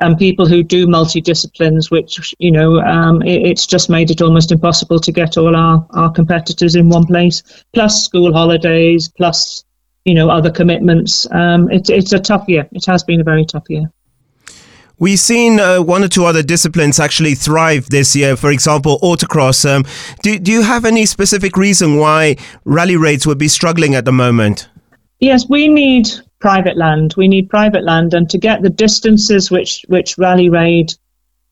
and 0.00 0.18
people 0.18 0.46
who 0.46 0.62
do 0.62 0.86
multidisciplines, 0.86 1.90
which 1.90 2.34
you 2.38 2.50
know, 2.50 2.80
um, 2.80 3.22
it, 3.22 3.46
it's 3.46 3.66
just 3.66 3.90
made 3.90 4.10
it 4.10 4.20
almost 4.20 4.52
impossible 4.52 4.98
to 4.98 5.12
get 5.12 5.36
all 5.36 5.54
our, 5.54 5.86
our 5.90 6.10
competitors 6.10 6.74
in 6.74 6.88
one 6.88 7.06
place. 7.06 7.42
Plus 7.72 8.04
school 8.04 8.32
holidays, 8.32 9.10
plus 9.16 9.64
you 10.04 10.14
know 10.14 10.30
other 10.30 10.50
commitments. 10.50 11.26
Um, 11.30 11.70
it's 11.70 11.90
it's 11.90 12.12
a 12.12 12.18
tough 12.18 12.44
year. 12.48 12.68
It 12.72 12.84
has 12.86 13.04
been 13.04 13.20
a 13.20 13.24
very 13.24 13.44
tough 13.44 13.64
year. 13.68 13.90
We've 14.98 15.18
seen 15.18 15.58
uh, 15.58 15.82
one 15.82 16.04
or 16.04 16.08
two 16.08 16.24
other 16.24 16.42
disciplines 16.42 17.00
actually 17.00 17.34
thrive 17.34 17.90
this 17.90 18.14
year. 18.14 18.36
For 18.36 18.50
example, 18.50 18.98
autocross. 19.02 19.68
Um, 19.68 19.84
do 20.22 20.38
do 20.38 20.52
you 20.52 20.62
have 20.62 20.84
any 20.84 21.06
specific 21.06 21.56
reason 21.56 21.96
why 21.96 22.36
rally 22.64 22.96
raids 22.96 23.26
would 23.26 23.38
be 23.38 23.48
struggling 23.48 23.94
at 23.94 24.04
the 24.04 24.12
moment? 24.12 24.68
Yes, 25.20 25.48
we 25.48 25.68
need 25.68 26.08
private 26.40 26.76
land. 26.76 27.14
We 27.16 27.28
need 27.28 27.48
private 27.48 27.84
land, 27.84 28.14
and 28.14 28.28
to 28.30 28.38
get 28.38 28.62
the 28.62 28.70
distances 28.70 29.50
which 29.50 29.84
which 29.88 30.18
Rally 30.18 30.48
Raid, 30.50 30.92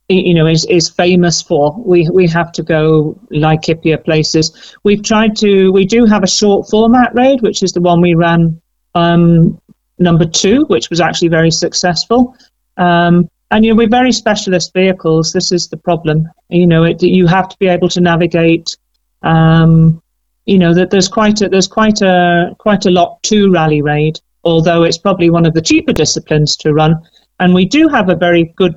you 0.08 0.34
know, 0.34 0.46
is 0.46 0.64
is 0.66 0.88
famous 0.88 1.42
for, 1.42 1.74
we 1.78 2.08
we 2.12 2.26
have 2.28 2.52
to 2.52 2.62
go 2.62 3.18
Laikipia 3.30 4.04
places. 4.04 4.76
We've 4.84 5.02
tried 5.02 5.36
to. 5.36 5.70
We 5.72 5.86
do 5.86 6.04
have 6.04 6.22
a 6.22 6.28
short 6.28 6.68
format 6.70 7.14
raid, 7.14 7.40
which 7.40 7.62
is 7.62 7.72
the 7.72 7.80
one 7.80 8.00
we 8.00 8.14
ran 8.14 8.60
um, 8.94 9.60
number 9.98 10.26
two, 10.26 10.64
which 10.68 10.90
was 10.90 11.00
actually 11.00 11.28
very 11.28 11.50
successful. 11.50 12.36
Um, 12.76 13.28
and 13.50 13.64
you 13.64 13.72
know, 13.72 13.76
we're 13.76 13.88
very 13.88 14.12
specialist 14.12 14.72
vehicles. 14.72 15.32
This 15.32 15.52
is 15.52 15.68
the 15.68 15.76
problem. 15.76 16.28
You 16.48 16.66
know, 16.66 16.84
it, 16.84 17.02
you 17.02 17.26
have 17.26 17.48
to 17.48 17.56
be 17.58 17.68
able 17.68 17.88
to 17.90 18.00
navigate. 18.00 18.76
Um, 19.22 20.02
you 20.44 20.58
know 20.58 20.74
that 20.74 20.90
there's 20.90 21.08
quite 21.08 21.40
a 21.40 21.48
there's 21.48 21.68
quite 21.68 22.02
a 22.02 22.54
quite 22.58 22.86
a 22.86 22.90
lot 22.90 23.22
to 23.24 23.50
rally 23.52 23.80
raid 23.80 24.18
although 24.44 24.82
it's 24.82 24.98
probably 24.98 25.30
one 25.30 25.46
of 25.46 25.54
the 25.54 25.62
cheaper 25.62 25.92
disciplines 25.92 26.56
to 26.58 26.72
run. 26.72 26.94
And 27.40 27.54
we 27.54 27.64
do 27.64 27.88
have 27.88 28.08
a 28.08 28.16
very 28.16 28.52
good 28.56 28.76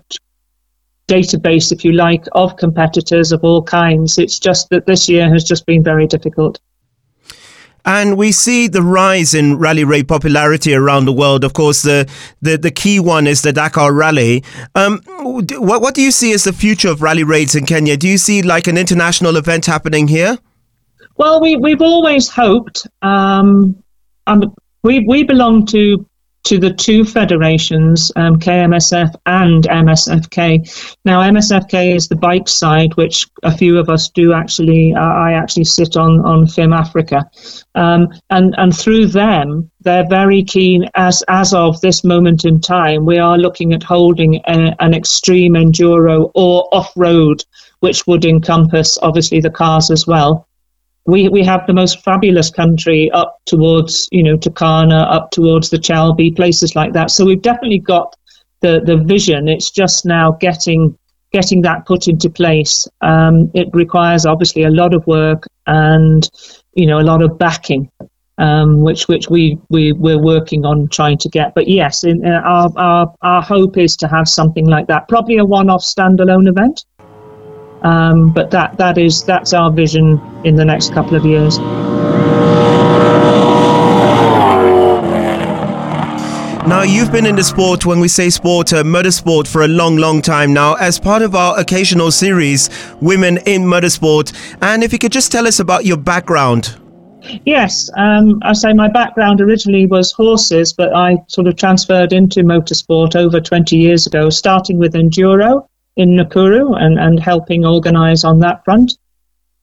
database, 1.08 1.72
if 1.72 1.86
you 1.86 1.92
like, 1.92 2.26
of 2.34 2.58
competitors 2.58 3.32
of 3.32 3.44
all 3.44 3.62
kinds. 3.64 4.18
It's 4.18 4.40
just 4.40 4.70
that 4.70 4.86
this 4.86 5.08
year 5.08 5.30
has 5.30 5.44
just 5.44 5.66
been 5.66 5.84
very 5.84 6.08
difficult. 6.08 6.60
And 7.88 8.18
we 8.18 8.32
see 8.32 8.68
the 8.68 8.82
rise 8.82 9.36
in 9.36 9.60
rally 9.60 9.84
raid 9.84 10.08
popularity 10.08 10.74
around 10.74 11.06
the 11.06 11.14
world. 11.14 11.44
Of 11.44 11.54
course, 11.54 11.84
the, 11.84 12.10
the, 12.42 12.58
the 12.58 12.72
key 12.72 13.00
one 13.00 13.28
is 13.28 13.44
the 13.44 13.54
Dakar 13.54 13.94
Rally. 13.94 14.44
Um, 14.74 15.02
what, 15.20 15.82
what 15.82 15.94
do 15.94 16.02
you 16.02 16.10
see 16.10 16.34
as 16.34 16.46
the 16.46 16.54
future 16.54 16.90
of 16.90 17.04
rally 17.04 17.24
raids 17.24 17.54
in 17.54 17.68
Kenya? 17.68 17.96
Do 17.96 18.08
you 18.08 18.18
see 18.18 18.42
like 18.42 18.66
an 18.66 18.76
international 18.76 19.38
event 19.38 19.68
happening 19.68 20.08
here? 20.08 20.40
Well, 21.18 21.40
we, 21.40 21.58
we've 21.58 21.82
always 21.82 22.28
hoped. 22.28 22.88
Um, 23.04 23.84
we 24.86 25.00
we 25.00 25.24
belong 25.24 25.66
to 25.66 26.06
to 26.44 26.60
the 26.60 26.72
two 26.72 27.04
federations, 27.04 28.12
um, 28.16 28.36
KMSF 28.36 29.16
and 29.26 29.64
MSFK. 29.64 30.96
Now, 31.04 31.22
MSFK 31.22 31.96
is 31.96 32.08
the 32.08 32.16
bike 32.16 32.48
side, 32.48 32.96
which 32.96 33.28
a 33.42 33.58
few 33.58 33.80
of 33.80 33.90
us 33.90 34.10
do 34.10 34.32
actually. 34.32 34.94
Uh, 34.94 35.00
I 35.00 35.34
actually 35.34 35.64
sit 35.64 35.98
on 35.98 36.20
on 36.24 36.46
FIM 36.46 36.72
Africa, 36.72 37.28
um, 37.74 38.10
and 38.30 38.54
and 38.60 38.78
through 38.78 39.08
them, 39.08 39.72
they're 39.82 40.08
very 40.08 40.44
keen. 40.44 40.88
As 40.94 41.24
as 41.28 41.52
of 41.52 41.82
this 41.82 42.04
moment 42.04 42.46
in 42.46 42.62
time, 42.62 43.06
we 43.06 43.18
are 43.18 43.40
looking 43.40 43.74
at 43.74 43.82
holding 43.82 44.36
a, 44.48 44.76
an 44.80 44.94
extreme 44.94 45.54
enduro 45.54 46.30
or 46.36 46.70
off 46.72 46.94
road, 46.96 47.44
which 47.80 48.06
would 48.06 48.24
encompass 48.24 49.00
obviously 49.02 49.42
the 49.42 49.50
cars 49.50 49.90
as 49.90 50.06
well. 50.06 50.48
We, 51.06 51.30
we 51.30 51.44
have 51.44 51.68
the 51.68 51.74
most 51.74 52.04
fabulous 52.04 52.50
country 52.50 53.12
up 53.12 53.40
towards, 53.46 54.08
you 54.12 54.24
know, 54.24 54.38
Turkana, 54.38 55.06
up 55.12 55.32
towards 55.32 55.70
the 55.70 55.78
Chalbi, 55.78 56.36
places 56.36 56.76
like 56.76 56.94
that. 56.94 57.12
So 57.12 57.26
we've 57.26 57.42
definitely 57.42 57.80
got 57.80 58.16
the, 58.62 58.82
the 58.84 58.98
vision. 58.98 59.48
It's 59.48 59.70
just 59.70 60.06
now 60.06 60.32
getting 60.40 60.98
getting 61.32 61.62
that 61.62 61.86
put 61.86 62.08
into 62.08 62.30
place. 62.30 62.88
Um, 63.02 63.52
it 63.54 63.68
requires 63.74 64.26
obviously 64.26 64.64
a 64.64 64.70
lot 64.70 64.94
of 64.94 65.06
work 65.06 65.44
and 65.68 66.28
you 66.74 66.88
know 66.88 67.00
a 67.00 67.04
lot 67.04 67.22
of 67.22 67.38
backing, 67.38 67.92
um, 68.38 68.82
which 68.82 69.08
which 69.08 69.30
we 69.30 69.60
we 69.70 69.92
we're 69.92 70.22
working 70.22 70.66
on 70.66 70.88
trying 70.88 71.18
to 71.20 71.30
get. 71.30 71.54
But 71.54 71.68
yes, 71.68 72.04
in, 72.04 72.26
uh, 72.26 72.42
our, 72.44 72.70
our 72.78 73.14
our 73.22 73.42
hope 73.42 73.78
is 73.78 73.96
to 73.98 74.08
have 74.08 74.28
something 74.28 74.66
like 74.66 74.88
that, 74.88 75.08
probably 75.08 75.38
a 75.38 75.46
one-off 75.46 75.82
standalone 75.82 76.48
event. 76.48 76.86
Um, 77.86 78.32
but 78.32 78.50
that 78.50 78.78
that 78.78 78.98
is 78.98 79.24
that's 79.24 79.54
our 79.54 79.72
vision 79.72 80.20
in 80.44 80.56
the 80.56 80.66
next 80.66 80.92
couple 80.92 81.16
of 81.16 81.24
years. 81.24 81.60
Now, 86.68 86.82
you've 86.82 87.12
been 87.12 87.28
in 87.28 87.36
the 87.36 87.44
sport, 87.44 87.86
when 87.86 88.00
we 88.00 88.08
say 88.08 88.32
sport, 88.32 88.74
uh, 88.74 88.82
motorsport, 88.82 89.48
for 89.48 89.62
a 89.62 89.68
long, 89.68 89.98
long 89.98 90.24
time 90.24 90.52
now, 90.52 90.74
as 90.74 90.98
part 90.98 91.22
of 91.22 91.36
our 91.36 91.60
occasional 91.60 92.12
series, 92.12 92.72
Women 93.02 93.38
in 93.46 93.62
Motorsport. 93.62 94.34
And 94.64 94.84
if 94.84 94.92
you 94.92 94.98
could 94.98 95.12
just 95.12 95.32
tell 95.32 95.46
us 95.46 95.60
about 95.60 95.86
your 95.86 95.98
background. 95.98 96.76
Yes, 97.46 97.92
um, 97.96 98.40
I 98.42 98.54
say 98.54 98.74
my 98.74 98.88
background 98.88 99.42
originally 99.42 99.86
was 99.86 100.12
horses, 100.12 100.74
but 100.74 100.92
I 100.96 101.18
sort 101.28 101.46
of 101.46 101.56
transferred 101.56 102.14
into 102.14 102.42
motorsport 102.42 103.16
over 103.16 103.40
20 103.40 103.78
years 103.78 104.08
ago, 104.08 104.32
starting 104.32 104.80
with 104.80 104.94
enduro 104.96 105.68
in 105.96 106.10
Nakuru 106.10 106.76
and, 106.80 107.00
and 107.00 107.20
helping 107.20 107.66
organize 107.66 108.24
on 108.24 108.40
that 108.40 108.64
front. 108.66 108.98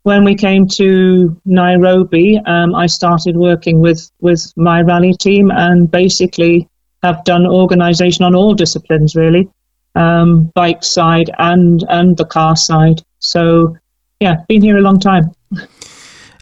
When 0.05 0.25
we 0.25 0.35
came 0.35 0.67
to 0.69 1.41
Nairobi, 1.45 2.41
um, 2.45 2.75
I 2.75 2.87
started 2.87 3.37
working 3.37 3.81
with, 3.81 4.11
with 4.21 4.53
my 4.57 4.83
rally 4.83 5.15
team 5.15 5.51
and 5.51 5.91
basically 5.91 6.69
have 7.03 7.25
done 7.25 7.47
organisation 7.47 8.25
on 8.25 8.35
all 8.35 8.55
disciplines 8.55 9.15
really, 9.15 9.49
um, 9.95 10.51
bike 10.55 10.83
side 10.83 11.31
and 11.39 11.85
and 11.89 12.17
the 12.17 12.25
car 12.25 12.57
side. 12.57 13.03
So 13.19 13.77
yeah, 14.21 14.37
been 14.49 14.63
here 14.63 14.79
a 14.79 14.83
long 14.83 15.01
time. 15.01 15.33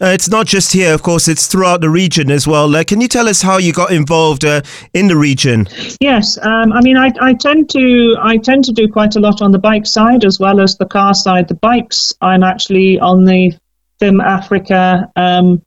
Uh, 0.03 0.07
it's 0.07 0.31
not 0.31 0.47
just 0.47 0.73
here, 0.73 0.95
of 0.95 1.03
course, 1.03 1.29
it's 1.29 1.47
throughout 1.47 1.83
the 1.83 1.91
region 1.91 2.31
as 2.31 2.47
well. 2.47 2.75
Uh, 2.75 2.83
can 2.83 3.03
you 3.03 3.09
tell 3.09 3.29
us 3.29 3.43
how 3.43 3.59
you 3.59 3.71
got 3.71 3.93
involved 3.93 4.47
uh, 4.47 4.63
in 4.95 5.09
the 5.09 5.17
region? 5.17 5.69
Yes, 6.01 6.39
um, 6.39 6.73
I 6.73 6.81
mean, 6.81 6.97
I, 6.97 7.13
I, 7.21 7.35
tend 7.35 7.69
to 7.71 8.17
I 8.23 8.39
tend 8.39 8.65
to 8.65 8.73
do 8.73 8.89
quite 8.89 9.17
a 9.17 9.21
lot 9.21 9.43
on 9.43 9.53
the 9.53 9.59
bike 9.59 9.87
side 9.87 10.25
as 10.25 10.41
well 10.41 10.59
as 10.59 10.77
the 10.77 10.87
car 10.87 11.13
side. 11.13 11.49
The 11.49 11.55
bikes, 11.55 12.15
I'm 12.23 12.43
actually 12.43 12.99
on 12.99 13.25
the 13.27 13.53
FIM 14.01 14.25
Africa 14.25 15.11
um, 15.17 15.63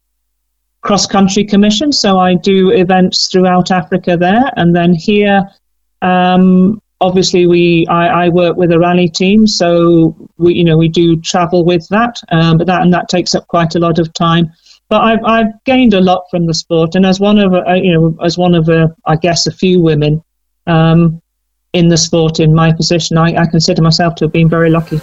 cross 0.82 1.06
country 1.06 1.44
commission. 1.46 1.92
So 1.92 2.18
I 2.18 2.34
do 2.34 2.72
events 2.72 3.30
throughout 3.32 3.70
Africa 3.70 4.18
there, 4.18 4.52
and 4.56 4.76
then 4.76 4.96
here, 4.96 5.44
um, 6.02 6.82
obviously 7.04 7.46
we 7.46 7.86
I, 7.90 8.26
I, 8.26 8.30
work 8.30 8.56
with 8.56 8.72
a 8.72 8.80
rally 8.80 9.10
team, 9.10 9.46
so 9.46 10.16
we 10.38 10.54
you 10.54 10.64
know 10.64 10.78
we 10.78 10.88
do 10.88 11.20
travel 11.20 11.66
with 11.66 11.88
that, 11.90 12.20
um, 12.32 12.58
but 12.58 12.68
that 12.68 12.82
and 12.82 12.94
that 12.94 13.10
takes 13.10 13.36
up 13.36 13.48
quite 13.48 13.76
a 13.76 13.80
lot 13.80 14.00
of 14.00 14.12
time. 14.14 14.52
But 14.90 15.02
I've 15.02 15.24
I've 15.26 15.64
gained 15.66 15.94
a 15.94 16.02
lot 16.02 16.24
from 16.32 16.48
the 16.48 16.54
sport, 16.54 16.96
and 16.96 17.06
as 17.06 17.20
one 17.20 17.38
of 17.38 17.54
a, 17.54 17.78
you 17.78 17.94
know 17.94 18.18
as 18.24 18.38
one 18.38 18.56
of 18.56 18.70
a 18.70 18.96
I 19.06 19.18
guess 19.18 19.46
a 19.46 19.52
few 19.52 19.82
women. 19.82 20.24
Um, 20.66 21.22
in 21.74 21.90
the 21.90 21.98
sport, 21.98 22.40
in 22.40 22.54
my 22.54 22.72
position, 22.72 23.18
I, 23.18 23.36
I 23.36 23.48
consider 23.48 23.82
myself 23.82 24.14
to 24.16 24.26
have 24.26 24.32
been 24.32 24.48
very 24.48 24.70
lucky. 24.70 25.02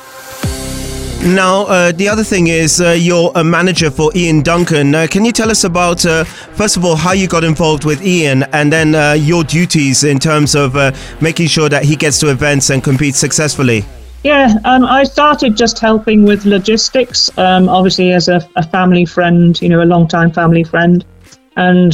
Now, 1.22 1.66
uh, 1.66 1.92
the 1.92 2.08
other 2.08 2.24
thing 2.24 2.46
is 2.46 2.80
uh, 2.80 2.92
you're 2.92 3.30
a 3.34 3.44
manager 3.44 3.90
for 3.90 4.10
Ian 4.16 4.40
Duncan. 4.40 4.94
Uh, 4.94 5.06
can 5.08 5.22
you 5.22 5.32
tell 5.32 5.50
us 5.50 5.64
about, 5.64 6.06
uh, 6.06 6.24
first 6.24 6.78
of 6.78 6.84
all, 6.84 6.96
how 6.96 7.12
you 7.12 7.28
got 7.28 7.44
involved 7.44 7.84
with 7.84 8.02
Ian 8.02 8.44
and 8.54 8.72
then 8.72 8.94
uh, 8.94 9.12
your 9.12 9.44
duties 9.44 10.02
in 10.02 10.18
terms 10.18 10.54
of 10.54 10.76
uh, 10.76 10.92
making 11.20 11.48
sure 11.48 11.68
that 11.68 11.84
he 11.84 11.94
gets 11.94 12.18
to 12.20 12.30
events 12.30 12.70
and 12.70 12.82
competes 12.82 13.18
successfully? 13.18 13.84
Yeah, 14.24 14.54
um, 14.64 14.82
I 14.86 15.04
started 15.04 15.58
just 15.58 15.78
helping 15.78 16.24
with 16.24 16.46
logistics, 16.46 17.30
um, 17.36 17.68
obviously, 17.68 18.12
as 18.12 18.28
a, 18.28 18.40
a, 18.56 18.66
family 18.66 19.04
friend, 19.04 19.60
you 19.60 19.68
know, 19.68 19.82
a 19.82 19.84
long 19.84 20.08
time 20.08 20.32
family 20.32 20.64
friend. 20.64 21.04
And 21.56 21.92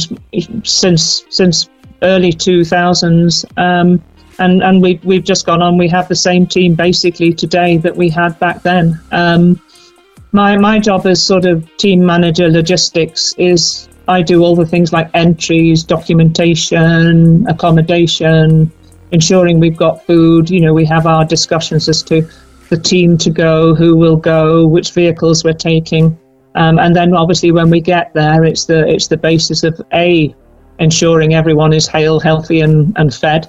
since 0.63 1.25
since 1.29 1.69
early 2.01 2.31
2000s, 2.31 3.43
um, 3.57 4.01
and 4.39 4.63
and 4.63 4.81
we 4.81 4.99
we've 5.03 5.23
just 5.23 5.45
gone 5.45 5.61
on. 5.61 5.77
We 5.77 5.87
have 5.89 6.07
the 6.07 6.15
same 6.15 6.45
team 6.45 6.75
basically 6.75 7.33
today 7.33 7.77
that 7.77 7.95
we 7.95 8.09
had 8.09 8.37
back 8.39 8.61
then. 8.63 8.99
Um, 9.11 9.61
my 10.31 10.57
my 10.57 10.79
job 10.79 11.05
as 11.05 11.25
sort 11.25 11.45
of 11.45 11.65
team 11.77 12.05
manager 12.05 12.49
logistics 12.49 13.33
is 13.37 13.89
I 14.07 14.21
do 14.21 14.43
all 14.43 14.55
the 14.55 14.65
things 14.65 14.93
like 14.93 15.09
entries, 15.13 15.83
documentation, 15.83 17.47
accommodation, 17.47 18.71
ensuring 19.11 19.59
we've 19.59 19.77
got 19.77 20.05
food. 20.05 20.49
You 20.49 20.61
know, 20.61 20.73
we 20.73 20.85
have 20.85 21.05
our 21.05 21.25
discussions 21.25 21.89
as 21.89 22.03
to 22.03 22.27
the 22.69 22.77
team 22.77 23.17
to 23.17 23.29
go, 23.29 23.73
who 23.73 23.95
will 23.95 24.17
go, 24.17 24.67
which 24.67 24.91
vehicles 24.91 25.43
we're 25.43 25.53
taking, 25.53 26.17
um, 26.55 26.79
and 26.79 26.95
then 26.95 27.15
obviously 27.15 27.51
when 27.51 27.69
we 27.69 27.79
get 27.81 28.13
there, 28.13 28.43
it's 28.43 28.65
the 28.65 28.87
it's 28.87 29.07
the 29.07 29.17
basis 29.17 29.63
of 29.63 29.79
a 29.93 30.35
ensuring 30.79 31.33
everyone 31.33 31.73
is 31.73 31.87
hale, 31.87 32.19
healthy, 32.19 32.61
and, 32.61 32.93
and 32.97 33.13
fed 33.13 33.47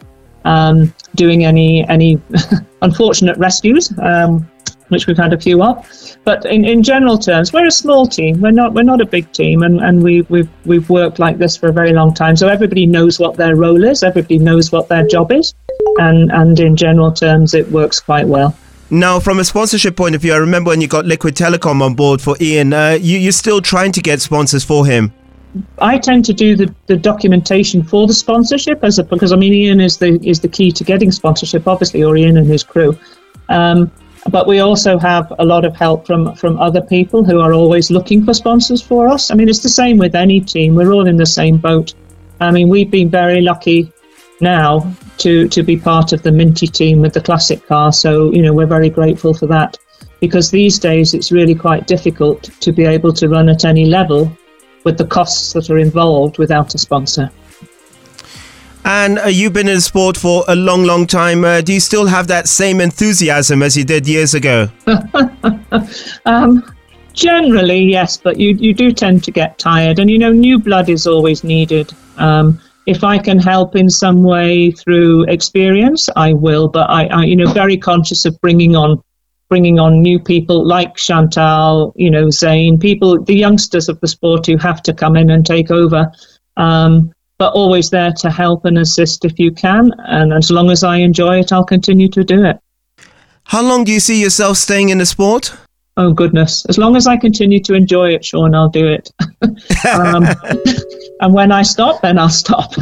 um, 0.49 0.95
doing 1.15 1.45
any 1.45 1.87
any 1.89 2.21
unfortunate 2.83 3.37
rescues, 3.37 3.93
um, 3.99 4.51
which 4.89 5.07
we've 5.07 5.17
had 5.17 5.33
a 5.33 5.41
few 5.41 5.63
of. 5.63 5.87
But 6.25 6.45
in, 6.47 6.65
in 6.65 6.83
general 6.83 7.19
terms, 7.19 7.53
we're 7.53 7.67
a 7.67 7.71
small 7.71 8.07
team. 8.07 8.41
We're 8.41 8.51
not 8.63 8.73
we're 8.73 8.83
not 8.83 9.01
a 9.01 9.07
big 9.07 9.31
team, 9.33 9.63
and, 9.63 9.81
and 9.81 10.03
we 10.03 10.23
we've 10.23 10.49
we've 10.65 10.89
worked 10.89 11.19
like 11.19 11.39
this 11.39 11.57
for 11.57 11.69
a 11.69 11.73
very 11.73 11.93
long 11.93 12.15
time. 12.15 12.35
So 12.37 12.49
everybody 12.49 12.87
knows 12.87 13.19
what 13.19 13.37
their 13.37 13.57
role 13.57 13.85
is. 13.85 14.03
Everybody 14.03 14.39
knows 14.39 14.73
what 14.73 14.89
their 14.89 15.07
job 15.07 15.33
is, 15.33 15.55
and 15.99 16.33
and 16.33 16.59
in 16.59 16.77
general 16.77 17.13
terms, 17.13 17.55
it 17.55 17.71
works 17.71 18.01
quite 18.01 18.27
well. 18.27 18.57
Now, 18.91 19.21
from 19.21 19.39
a 19.39 19.45
sponsorship 19.45 19.97
point 19.97 20.15
of 20.15 20.23
view, 20.23 20.33
I 20.33 20.39
remember 20.39 20.71
when 20.71 20.81
you 20.81 20.89
got 20.89 21.05
Liquid 21.05 21.35
Telecom 21.35 21.83
on 21.83 21.95
board 21.95 22.23
for 22.23 22.37
Ian. 22.41 22.73
Uh, 22.73 22.97
you, 22.99 23.19
you're 23.19 23.33
still 23.33 23.61
trying 23.61 23.93
to 23.93 24.01
get 24.01 24.23
sponsors 24.23 24.65
for 24.65 24.87
him. 24.87 25.13
I 25.79 25.99
tend 25.99 26.25
to 26.27 26.33
do 26.33 26.57
the, 26.57 26.75
the 26.87 26.97
documentation 26.97 27.83
for 27.83 28.07
the 28.07 28.15
sponsorship 28.15 28.83
as 28.83 28.99
a, 28.99 29.05
because 29.05 29.33
I 29.33 29.37
mean 29.37 29.55
Ian 29.55 29.81
is 29.81 29.97
the 29.97 30.19
is 30.23 30.41
the 30.41 30.49
key 30.49 30.73
to 30.73 30.85
getting 30.85 31.13
sponsorship, 31.13 31.67
obviously, 31.67 32.03
or 32.03 32.17
Ian 32.17 32.37
and 32.37 32.47
his 32.47 32.65
crew. 32.65 32.99
Um, 33.49 33.91
but 34.31 34.47
we 34.47 34.59
also 34.59 34.99
have 34.99 35.33
a 35.39 35.45
lot 35.45 35.65
of 35.65 35.75
help 35.77 36.07
from 36.07 36.35
from 36.35 36.59
other 36.59 36.83
people 36.83 37.25
who 37.25 37.41
are 37.41 37.53
always 37.53 37.91
looking 37.91 38.25
for 38.25 38.35
sponsors 38.35 38.83
for 38.83 39.09
us. 39.09 39.31
I 39.31 39.35
mean, 39.35 39.49
it's 39.49 39.63
the 39.63 39.69
same 39.69 39.99
with 39.99 40.15
any 40.15 40.41
team. 40.41 40.75
We're 40.75 40.93
all 40.93 41.07
in 41.07 41.17
the 41.17 41.27
same 41.27 41.57
boat. 41.57 41.95
I 42.41 42.51
mean, 42.51 42.69
we've 42.69 42.91
been 42.91 43.11
very 43.11 43.41
lucky 43.41 43.93
now 44.41 44.93
to 45.19 45.49
to 45.49 45.63
be 45.63 45.77
part 45.77 46.13
of 46.13 46.23
the 46.23 46.33
Minty 46.33 46.67
team 46.67 47.01
with 47.01 47.15
the 47.15 47.21
classic 47.21 47.67
car. 47.67 47.93
So 47.93 48.33
you 48.33 48.43
know, 48.43 48.53
we're 48.53 48.67
very 48.67 48.91
grateful 48.91 49.35
for 49.35 49.47
that 49.47 49.79
because 50.21 50.51
these 50.51 50.79
days 50.79 51.15
it's 51.15 51.33
really 51.33 51.55
quite 51.55 51.87
difficult 51.87 52.43
to 52.61 52.73
be 52.73 52.85
able 52.85 53.13
to 53.13 53.29
run 53.29 53.49
at 53.49 53.65
any 53.65 53.85
level 53.85 54.31
with 54.89 54.97
the 54.97 55.07
costs 55.07 55.53
that 55.53 55.69
are 55.69 55.77
involved 55.77 56.39
without 56.39 56.75
a 56.75 56.79
sponsor. 56.79 57.31
And 58.87 59.19
uh, 59.19 59.27
you've 59.27 59.53
been 59.53 59.69
in 59.69 59.83
sport 59.83 60.17
for 60.17 60.45
a 60.49 60.57
long, 60.57 60.85
long 60.85 61.07
time. 61.07 61.45
Uh, 61.45 61.61
do 61.61 61.75
you 61.75 61.81
still 61.81 62.07
have 62.07 62.27
that 62.29 62.49
same 62.49 62.81
enthusiasm 62.81 63.63
as 63.63 63.77
you 63.77 63.85
did 63.85 64.09
years 64.09 64.33
ago? 64.33 64.71
um, 66.25 66.65
generally, 67.13 67.83
yes, 67.83 68.17
but 68.17 68.41
you, 68.41 68.57
you 68.59 68.73
do 68.73 68.91
tend 68.91 69.23
to 69.25 69.31
get 69.31 69.59
tired. 69.59 69.99
And, 69.99 70.09
you 70.09 70.19
know, 70.19 70.33
new 70.33 70.59
blood 70.59 70.89
is 70.89 71.07
always 71.07 71.45
needed. 71.45 71.93
Um, 72.17 72.59
if 72.87 73.05
I 73.05 73.19
can 73.19 73.39
help 73.39 73.77
in 73.77 73.91
some 73.91 74.23
way 74.23 74.71
through 74.71 75.25
experience, 75.25 76.09
I 76.17 76.33
will. 76.33 76.69
But 76.69 76.89
I, 76.89 77.09
I, 77.09 77.25
you 77.25 77.37
know, 77.37 77.53
very 77.53 77.77
conscious 77.77 78.25
of 78.25 78.41
bringing 78.41 78.75
on 78.75 79.03
bringing 79.49 79.79
on 79.79 80.03
new 80.03 80.19
people 80.19 80.67
like 80.67 80.97
Chantal, 80.97 81.93
you 81.97 82.11
know, 82.11 82.31
Zane, 82.31 82.79
people, 82.79 83.23
the 83.23 83.35
youngsters 83.35 83.89
of 83.89 84.01
the 84.01 84.09
sport 84.09 84.47
who 84.47 84.57
have 84.59 84.83
to 84.83 84.93
come 84.93 85.17
in 85.17 85.31
and 85.31 85.45
take 85.45 85.71
over. 85.71 86.11
Um, 86.57 87.13
but 87.39 87.53
always 87.55 87.89
there 87.91 88.13
to 88.13 88.31
help 88.31 88.65
and 88.65 88.79
assist 88.79 89.25
if 89.25 89.39
you 89.39 89.53
can. 89.53 89.93
And 89.99 90.33
as 90.33 90.51
long 90.51 90.71
as 90.71 90.83
I 90.83 90.97
enjoy 90.97 91.39
it, 91.39 91.53
I'll 91.53 91.65
continue 91.65 92.09
to 92.09 92.25
do 92.25 92.45
it. 92.45 92.59
How 93.45 93.63
long 93.63 93.85
do 93.85 93.93
you 93.93 94.01
see 94.01 94.21
yourself 94.21 94.59
staying 94.59 94.89
in 94.91 94.99
the 94.99 95.07
sport? 95.07 95.57
Oh, 95.99 96.13
goodness. 96.13 96.65
As 96.69 96.79
long 96.79 96.95
as 96.95 97.09
I 97.09 97.17
continue 97.17 97.61
to 97.65 97.75
enjoy 97.75 98.15
it, 98.15 98.25
Sean, 98.25 98.55
I'll 98.55 98.69
do 98.69 98.87
it. 98.87 99.11
um, 99.93 100.25
and 101.21 101.35
when 101.35 101.51
I 101.51 101.63
stop, 101.63 102.03
then 102.03 102.21
I'll 102.21 102.29
stop. 102.29 102.73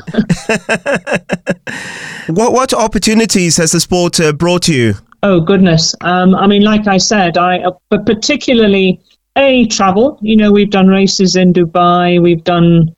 what, 2.27 2.53
what 2.53 2.75
opportunities 2.75 3.57
has 3.57 3.73
the 3.73 3.81
sport 3.81 4.21
uh, 4.21 4.35
brought 4.35 4.69
you? 4.69 4.97
Oh 5.23 5.41
goodness. 5.41 5.95
Um, 6.03 6.35
I 6.35 6.47
mean, 6.47 6.63
like 6.63 6.87
I 6.87 6.99
said, 6.99 7.39
I 7.39 7.61
uh, 7.61 7.71
but 7.89 8.05
particularly 8.05 9.01
a 9.35 9.67
travel. 9.67 10.19
You 10.21 10.37
know, 10.37 10.53
we've 10.53 10.71
done 10.71 10.89
races 10.89 11.37
in 11.37 11.55
Dubai. 11.55 12.23
We've 12.23 12.45
done. 12.45 12.95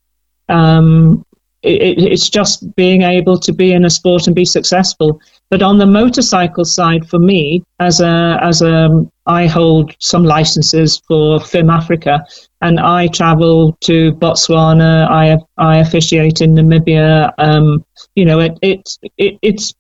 Um, 0.49 1.25
it, 1.69 1.99
it's 2.13 2.29
just 2.29 2.75
being 2.77 3.03
able 3.03 3.39
to 3.41 3.53
be 3.53 3.73
in 3.73 3.85
a 3.85 3.91
sport 3.91 4.27
and 4.27 4.35
be 4.35 4.45
successful. 4.45 5.21
But 5.51 5.63
on 5.63 5.79
the 5.79 5.87
motorcycle 5.87 6.65
side, 6.65 7.09
for 7.09 7.19
me, 7.19 7.63
as 7.81 8.01
a 8.01 8.39
as 8.43 8.63
a 8.63 8.89
I 9.27 9.47
hold 9.47 9.95
some 10.01 10.25
licenses 10.25 11.01
for 11.07 11.39
FIM 11.39 11.71
Africa, 11.73 12.25
and 12.61 12.81
I 12.81 13.09
travel 13.09 13.77
to 13.83 14.13
Botswana. 14.13 15.09
I 15.09 15.37
I 15.57 15.79
officiate 15.79 16.41
in 16.41 16.55
Namibia. 16.55 17.33
Um, 17.39 17.85
you 18.15 18.25
know, 18.25 18.41
it, 18.41 18.59
it, 18.63 18.89
it 19.17 19.39
it's 19.43 19.75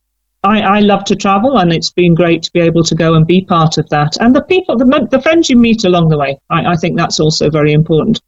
I, 0.44 0.60
I 0.60 0.80
love 0.80 1.04
to 1.04 1.16
travel, 1.16 1.58
and 1.58 1.72
it's 1.72 1.90
been 1.90 2.14
great 2.14 2.42
to 2.44 2.52
be 2.52 2.60
able 2.60 2.84
to 2.84 2.94
go 2.94 3.14
and 3.14 3.26
be 3.26 3.44
part 3.44 3.76
of 3.76 3.88
that. 3.90 4.16
And 4.20 4.34
the 4.34 4.42
people, 4.42 4.76
the, 4.76 5.08
the 5.10 5.20
friends 5.20 5.50
you 5.50 5.56
meet 5.56 5.84
along 5.84 6.08
the 6.08 6.18
way, 6.18 6.38
I, 6.48 6.72
I 6.72 6.76
think 6.76 6.96
that's 6.96 7.18
also 7.18 7.50
very 7.50 7.72
important. 7.72 8.20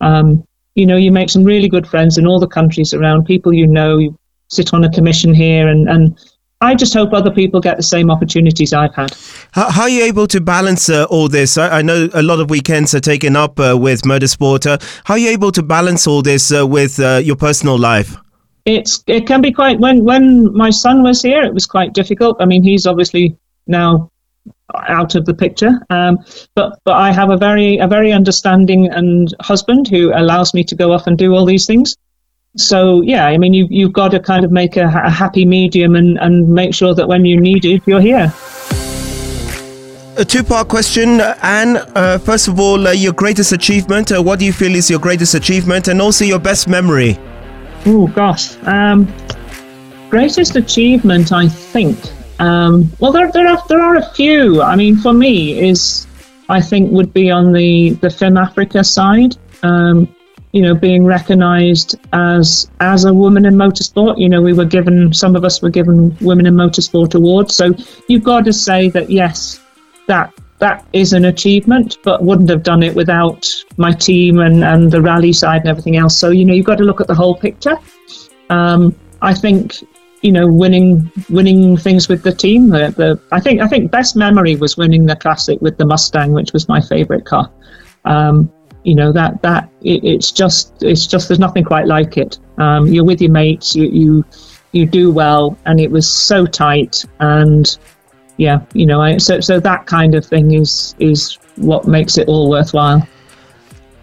Um, 0.00 0.44
you 0.78 0.86
know, 0.86 0.96
you 0.96 1.10
make 1.10 1.28
some 1.28 1.44
really 1.44 1.68
good 1.68 1.86
friends 1.86 2.18
in 2.18 2.26
all 2.26 2.38
the 2.38 2.46
countries 2.46 2.94
around, 2.94 3.24
people 3.24 3.52
you 3.52 3.66
know, 3.66 3.98
you 3.98 4.16
sit 4.48 4.72
on 4.72 4.84
a 4.84 4.90
commission 4.90 5.34
here, 5.34 5.66
and, 5.68 5.88
and 5.88 6.18
I 6.60 6.74
just 6.74 6.94
hope 6.94 7.12
other 7.12 7.32
people 7.32 7.60
get 7.60 7.76
the 7.76 7.82
same 7.82 8.10
opportunities 8.10 8.72
I've 8.72 8.94
had. 8.94 9.12
How, 9.52 9.70
how 9.70 9.82
are 9.82 9.88
you 9.88 10.04
able 10.04 10.28
to 10.28 10.40
balance 10.40 10.88
uh, 10.88 11.04
all 11.10 11.28
this? 11.28 11.58
I, 11.58 11.78
I, 11.78 11.82
know 11.82 12.08
a 12.14 12.22
lot 12.22 12.38
of 12.38 12.48
weekends 12.48 12.94
are 12.94 13.00
taken 13.00 13.34
up 13.34 13.58
uh, 13.58 13.76
with 13.76 14.02
motorsport. 14.02 14.66
Uh, 14.66 14.78
how 15.04 15.14
are 15.14 15.18
you 15.18 15.30
able 15.30 15.50
to 15.52 15.62
balance 15.62 16.06
all 16.06 16.22
this 16.22 16.52
uh, 16.52 16.66
with 16.66 17.00
uh, 17.00 17.20
your 17.22 17.36
personal 17.36 17.76
life? 17.76 18.16
It's 18.64 19.02
it 19.06 19.26
can 19.26 19.40
be 19.40 19.50
quite 19.50 19.80
when 19.80 20.04
when 20.04 20.52
my 20.52 20.70
son 20.70 21.02
was 21.02 21.22
here, 21.22 21.42
it 21.42 21.54
was 21.54 21.66
quite 21.66 21.94
difficult. 21.94 22.36
I 22.38 22.44
mean, 22.44 22.62
he's 22.62 22.86
obviously 22.86 23.36
now 23.66 24.10
out 24.76 25.14
of 25.14 25.24
the 25.24 25.34
picture, 25.34 25.72
um, 25.90 26.18
but 26.54 26.78
but 26.84 26.96
I 26.96 27.12
have 27.12 27.30
a 27.30 27.36
very 27.36 27.78
a 27.78 27.86
very 27.86 28.12
understanding 28.12 28.88
and 28.90 29.34
husband 29.40 29.88
who 29.88 30.12
allows 30.14 30.54
me 30.54 30.64
to 30.64 30.74
go 30.74 30.92
off 30.92 31.06
and 31.06 31.16
do 31.16 31.34
all 31.34 31.46
these 31.46 31.66
things 31.66 31.96
so 32.56 33.02
yeah, 33.02 33.26
I 33.26 33.38
mean, 33.38 33.54
you 33.54 33.66
you've 33.70 33.92
got 33.92 34.10
to 34.10 34.20
kind 34.20 34.44
of 34.44 34.50
make 34.50 34.76
a, 34.76 34.84
a 34.84 35.10
happy 35.10 35.44
medium 35.44 35.94
and 35.94 36.18
and 36.18 36.48
make 36.48 36.74
sure 36.74 36.94
that 36.94 37.06
when 37.06 37.24
you 37.24 37.40
need 37.40 37.64
it, 37.64 37.82
you're 37.86 38.00
here. 38.00 38.32
A 40.16 40.24
two-part 40.24 40.66
question, 40.66 41.20
Anne. 41.20 41.76
Uh, 41.94 42.18
first 42.18 42.48
of 42.48 42.58
all, 42.58 42.88
uh, 42.88 42.92
your 42.92 43.12
greatest 43.12 43.52
achievement. 43.52 44.10
Uh, 44.10 44.20
what 44.20 44.40
do 44.40 44.44
you 44.44 44.52
feel 44.52 44.74
is 44.74 44.90
your 44.90 44.98
greatest 44.98 45.34
achievement, 45.34 45.86
and 45.86 46.02
also 46.02 46.24
your 46.24 46.40
best 46.40 46.66
memory? 46.66 47.16
Oh 47.86 48.08
gosh, 48.08 48.56
um, 48.64 49.06
greatest 50.10 50.56
achievement, 50.56 51.32
I 51.32 51.48
think. 51.48 51.96
Um, 52.38 52.90
well, 53.00 53.12
there 53.12 53.30
there 53.32 53.48
are 53.48 53.62
there 53.68 53.80
are 53.80 53.96
a 53.96 54.14
few. 54.14 54.62
I 54.62 54.76
mean, 54.76 54.96
for 54.96 55.12
me, 55.12 55.58
is 55.68 56.06
I 56.48 56.60
think 56.60 56.90
would 56.92 57.12
be 57.12 57.30
on 57.30 57.52
the 57.52 57.90
the 57.90 58.08
FIM 58.08 58.40
Africa 58.40 58.84
side. 58.84 59.36
Um, 59.62 60.14
you 60.52 60.62
know, 60.62 60.74
being 60.74 61.04
recognised 61.04 61.96
as 62.12 62.70
as 62.80 63.04
a 63.04 63.12
woman 63.12 63.44
in 63.44 63.54
motorsport. 63.54 64.18
You 64.18 64.28
know, 64.28 64.40
we 64.40 64.52
were 64.52 64.64
given 64.64 65.12
some 65.12 65.36
of 65.36 65.44
us 65.44 65.60
were 65.60 65.70
given 65.70 66.16
Women 66.20 66.46
in 66.46 66.54
Motorsport 66.54 67.14
awards. 67.14 67.54
So 67.54 67.74
you've 68.08 68.24
got 68.24 68.44
to 68.46 68.52
say 68.52 68.88
that 68.90 69.10
yes, 69.10 69.60
that 70.06 70.32
that 70.58 70.86
is 70.92 71.12
an 71.12 71.26
achievement, 71.26 71.98
but 72.02 72.22
wouldn't 72.22 72.48
have 72.50 72.62
done 72.62 72.82
it 72.82 72.94
without 72.94 73.46
my 73.76 73.92
team 73.92 74.38
and, 74.38 74.64
and 74.64 74.90
the 74.90 75.00
rally 75.00 75.32
side 75.32 75.60
and 75.60 75.70
everything 75.70 75.96
else. 75.96 76.16
So 76.16 76.30
you 76.30 76.44
know, 76.44 76.54
you've 76.54 76.66
got 76.66 76.78
to 76.78 76.84
look 76.84 77.00
at 77.00 77.08
the 77.08 77.14
whole 77.14 77.34
picture. 77.34 77.76
Um, 78.50 78.94
I 79.20 79.34
think 79.34 79.74
you 80.22 80.32
know, 80.32 80.46
winning 80.46 81.10
winning 81.30 81.76
things 81.76 82.08
with 82.08 82.22
the 82.22 82.32
team. 82.32 82.68
The, 82.68 82.92
the 82.96 83.20
I 83.32 83.40
think 83.40 83.60
I 83.60 83.68
think 83.68 83.90
best 83.90 84.16
memory 84.16 84.56
was 84.56 84.76
winning 84.76 85.06
the 85.06 85.16
classic 85.16 85.60
with 85.60 85.78
the 85.78 85.86
Mustang, 85.86 86.32
which 86.32 86.52
was 86.52 86.68
my 86.68 86.80
favourite 86.80 87.24
car. 87.24 87.50
Um, 88.04 88.50
you 88.84 88.94
know 88.94 89.12
that 89.12 89.42
that 89.42 89.68
it, 89.82 90.02
it's 90.04 90.32
just 90.32 90.82
it's 90.82 91.06
just 91.06 91.28
there's 91.28 91.38
nothing 91.38 91.64
quite 91.64 91.86
like 91.86 92.16
it. 92.16 92.38
Um, 92.58 92.86
you're 92.86 93.04
with 93.04 93.20
your 93.20 93.30
mates, 93.30 93.74
you, 93.74 93.86
you 93.88 94.24
you 94.72 94.86
do 94.86 95.10
well, 95.10 95.56
and 95.66 95.80
it 95.80 95.90
was 95.90 96.10
so 96.10 96.46
tight, 96.46 97.04
and 97.20 97.78
yeah, 98.36 98.60
you 98.72 98.86
know, 98.86 99.00
I, 99.00 99.18
so 99.18 99.40
so 99.40 99.60
that 99.60 99.86
kind 99.86 100.14
of 100.14 100.24
thing 100.24 100.54
is 100.54 100.94
is 100.98 101.38
what 101.56 101.86
makes 101.86 102.18
it 102.18 102.28
all 102.28 102.48
worthwhile. 102.48 103.06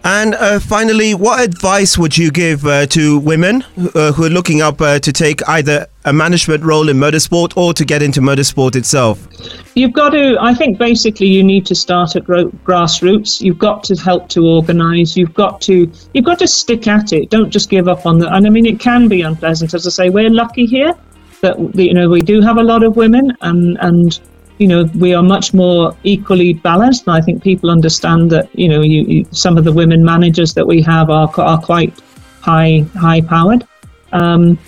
And 0.06 0.36
uh, 0.36 0.60
finally, 0.60 1.14
what 1.14 1.40
advice 1.42 1.98
would 1.98 2.16
you 2.16 2.30
give 2.30 2.64
uh, 2.64 2.86
to 2.86 3.18
women 3.18 3.64
uh, 3.92 4.12
who 4.12 4.26
are 4.26 4.30
looking 4.30 4.62
up 4.62 4.80
uh, 4.80 5.00
to 5.00 5.12
take 5.12 5.40
either 5.48 5.88
a 6.04 6.12
management 6.12 6.62
role 6.62 6.88
in 6.88 6.96
motorsport 6.96 7.56
or 7.56 7.74
to 7.74 7.84
get 7.84 8.02
into 8.02 8.20
motorsport 8.20 8.76
itself? 8.76 9.26
You've 9.74 9.92
got 9.92 10.10
to, 10.10 10.36
I 10.40 10.54
think 10.54 10.78
basically 10.78 11.26
you 11.26 11.42
need 11.42 11.66
to 11.66 11.74
start 11.74 12.14
at 12.14 12.22
grassroots. 12.22 13.40
You've 13.40 13.58
got 13.58 13.82
to 13.82 13.96
help 13.96 14.28
to 14.28 14.46
organise. 14.46 15.16
You've 15.16 15.34
got 15.34 15.60
to, 15.62 15.90
you've 16.14 16.24
got 16.24 16.38
to 16.38 16.46
stick 16.46 16.86
at 16.86 17.12
it. 17.12 17.28
Don't 17.30 17.50
just 17.50 17.68
give 17.68 17.88
up 17.88 18.06
on 18.06 18.20
that. 18.20 18.32
and 18.32 18.46
I 18.46 18.50
mean, 18.50 18.64
it 18.64 18.78
can 18.78 19.08
be 19.08 19.22
unpleasant. 19.22 19.74
As 19.74 19.88
I 19.88 19.90
say, 19.90 20.08
we're 20.08 20.30
lucky 20.30 20.66
here 20.66 20.94
that, 21.40 21.58
you 21.74 21.94
know, 21.94 22.08
we 22.08 22.20
do 22.20 22.40
have 22.42 22.58
a 22.58 22.62
lot 22.62 22.84
of 22.84 22.96
women 22.96 23.36
and, 23.40 23.76
and, 23.80 24.20
you 24.58 24.66
know, 24.66 24.84
we 24.94 25.14
are 25.14 25.22
much 25.22 25.52
more 25.52 25.94
equally 26.02 26.54
balanced. 26.54 27.06
And 27.06 27.16
I 27.16 27.20
think 27.20 27.42
people 27.42 27.70
understand 27.70 28.30
that, 28.30 28.48
you 28.58 28.68
know, 28.68 28.82
you, 28.82 29.02
you, 29.02 29.26
some 29.30 29.58
of 29.58 29.64
the 29.64 29.72
women 29.72 30.04
managers 30.04 30.54
that 30.54 30.66
we 30.66 30.82
have 30.82 31.10
are, 31.10 31.30
are 31.38 31.60
quite 31.60 31.92
high 32.40 32.86
high 32.96 33.20
powered. 33.20 33.66
Um, 34.12 34.58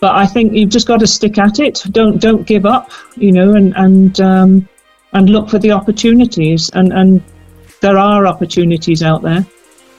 but 0.00 0.14
I 0.14 0.26
think 0.26 0.52
you've 0.52 0.70
just 0.70 0.86
got 0.86 1.00
to 1.00 1.06
stick 1.06 1.38
at 1.38 1.58
it. 1.58 1.82
Don't 1.90 2.20
don't 2.20 2.46
give 2.46 2.66
up, 2.66 2.90
you 3.16 3.32
know, 3.32 3.54
and 3.54 3.74
and 3.76 4.20
um, 4.20 4.68
and 5.12 5.28
look 5.28 5.48
for 5.48 5.58
the 5.58 5.72
opportunities. 5.72 6.70
And 6.70 6.92
and 6.92 7.22
there 7.80 7.98
are 7.98 8.26
opportunities 8.26 9.02
out 9.02 9.22
there. 9.22 9.44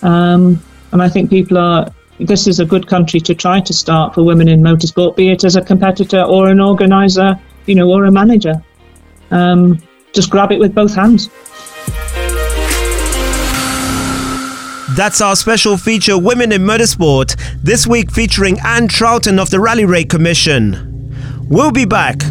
Um, 0.04 0.62
and 0.92 1.02
I 1.02 1.10
think 1.10 1.30
people 1.30 1.58
are. 1.58 1.92
This 2.20 2.48
is 2.48 2.60
a 2.60 2.66
good 2.66 2.88
country 2.88 3.20
to 3.20 3.36
try 3.36 3.60
to 3.60 3.74
start 3.74 4.16
for 4.16 4.24
women 4.24 4.48
in 4.48 4.60
motorsport, 4.62 5.16
be 5.16 5.30
it 5.30 5.44
as 5.44 5.56
a 5.56 5.62
competitor 5.62 6.24
or 6.24 6.50
an 6.50 6.60
organizer, 6.60 7.36
you 7.68 7.76
know, 7.76 7.92
or 7.92 8.06
a 8.06 8.12
manager 8.12 8.64
um, 9.32 9.82
just 10.14 10.30
grab 10.30 10.52
it 10.52 10.60
with 10.60 10.74
both 10.74 10.96
hands. 10.96 11.30
That's 14.96 15.22
our 15.22 15.36
special 15.36 15.78
feature, 15.78 16.18
Women 16.18 16.52
in 16.52 16.64
Motorsport, 16.64 17.36
this 17.62 17.86
week 17.86 18.12
featuring 18.12 18.58
Anne 18.66 18.88
Troughton 18.88 19.40
of 19.40 19.52
the 19.52 19.60
Rally 19.60 19.86
Raid 19.86 20.10
Commission. 20.10 21.14
We'll 21.48 21.72
be 21.72 21.86
back. 21.86 22.24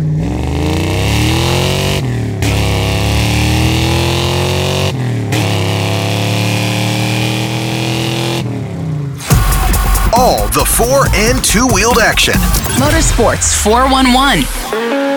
All 10.18 10.48
the 10.48 10.64
four 10.64 11.06
and 11.14 11.44
two 11.44 11.68
wheeled 11.68 11.98
action. 11.98 12.34
Motorsports 12.80 13.54
411. 13.62 15.15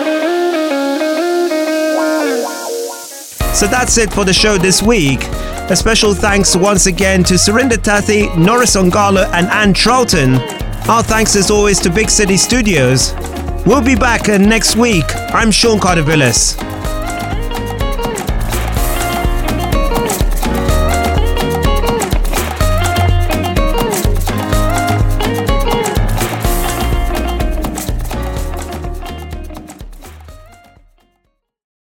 So 3.54 3.66
that's 3.66 3.98
it 3.98 4.12
for 4.12 4.24
the 4.24 4.32
show 4.32 4.56
this 4.56 4.82
week. 4.82 5.20
A 5.70 5.76
special 5.76 6.14
thanks 6.14 6.56
once 6.56 6.86
again 6.86 7.22
to 7.24 7.34
Surinder 7.34 7.76
Thatthi, 7.76 8.36
Norris 8.38 8.76
Ongala, 8.76 9.30
and 9.32 9.46
Anne 9.48 9.74
Troughton. 9.74 10.38
Our 10.88 11.02
thanks 11.02 11.36
as 11.36 11.50
always 11.50 11.78
to 11.80 11.90
Big 11.90 12.10
City 12.10 12.36
Studios. 12.36 13.12
We'll 13.66 13.82
be 13.82 13.94
back 13.94 14.28
uh, 14.28 14.38
next 14.38 14.76
week. 14.76 15.04
I'm 15.34 15.50
Sean 15.50 15.78
Carter. 15.78 16.02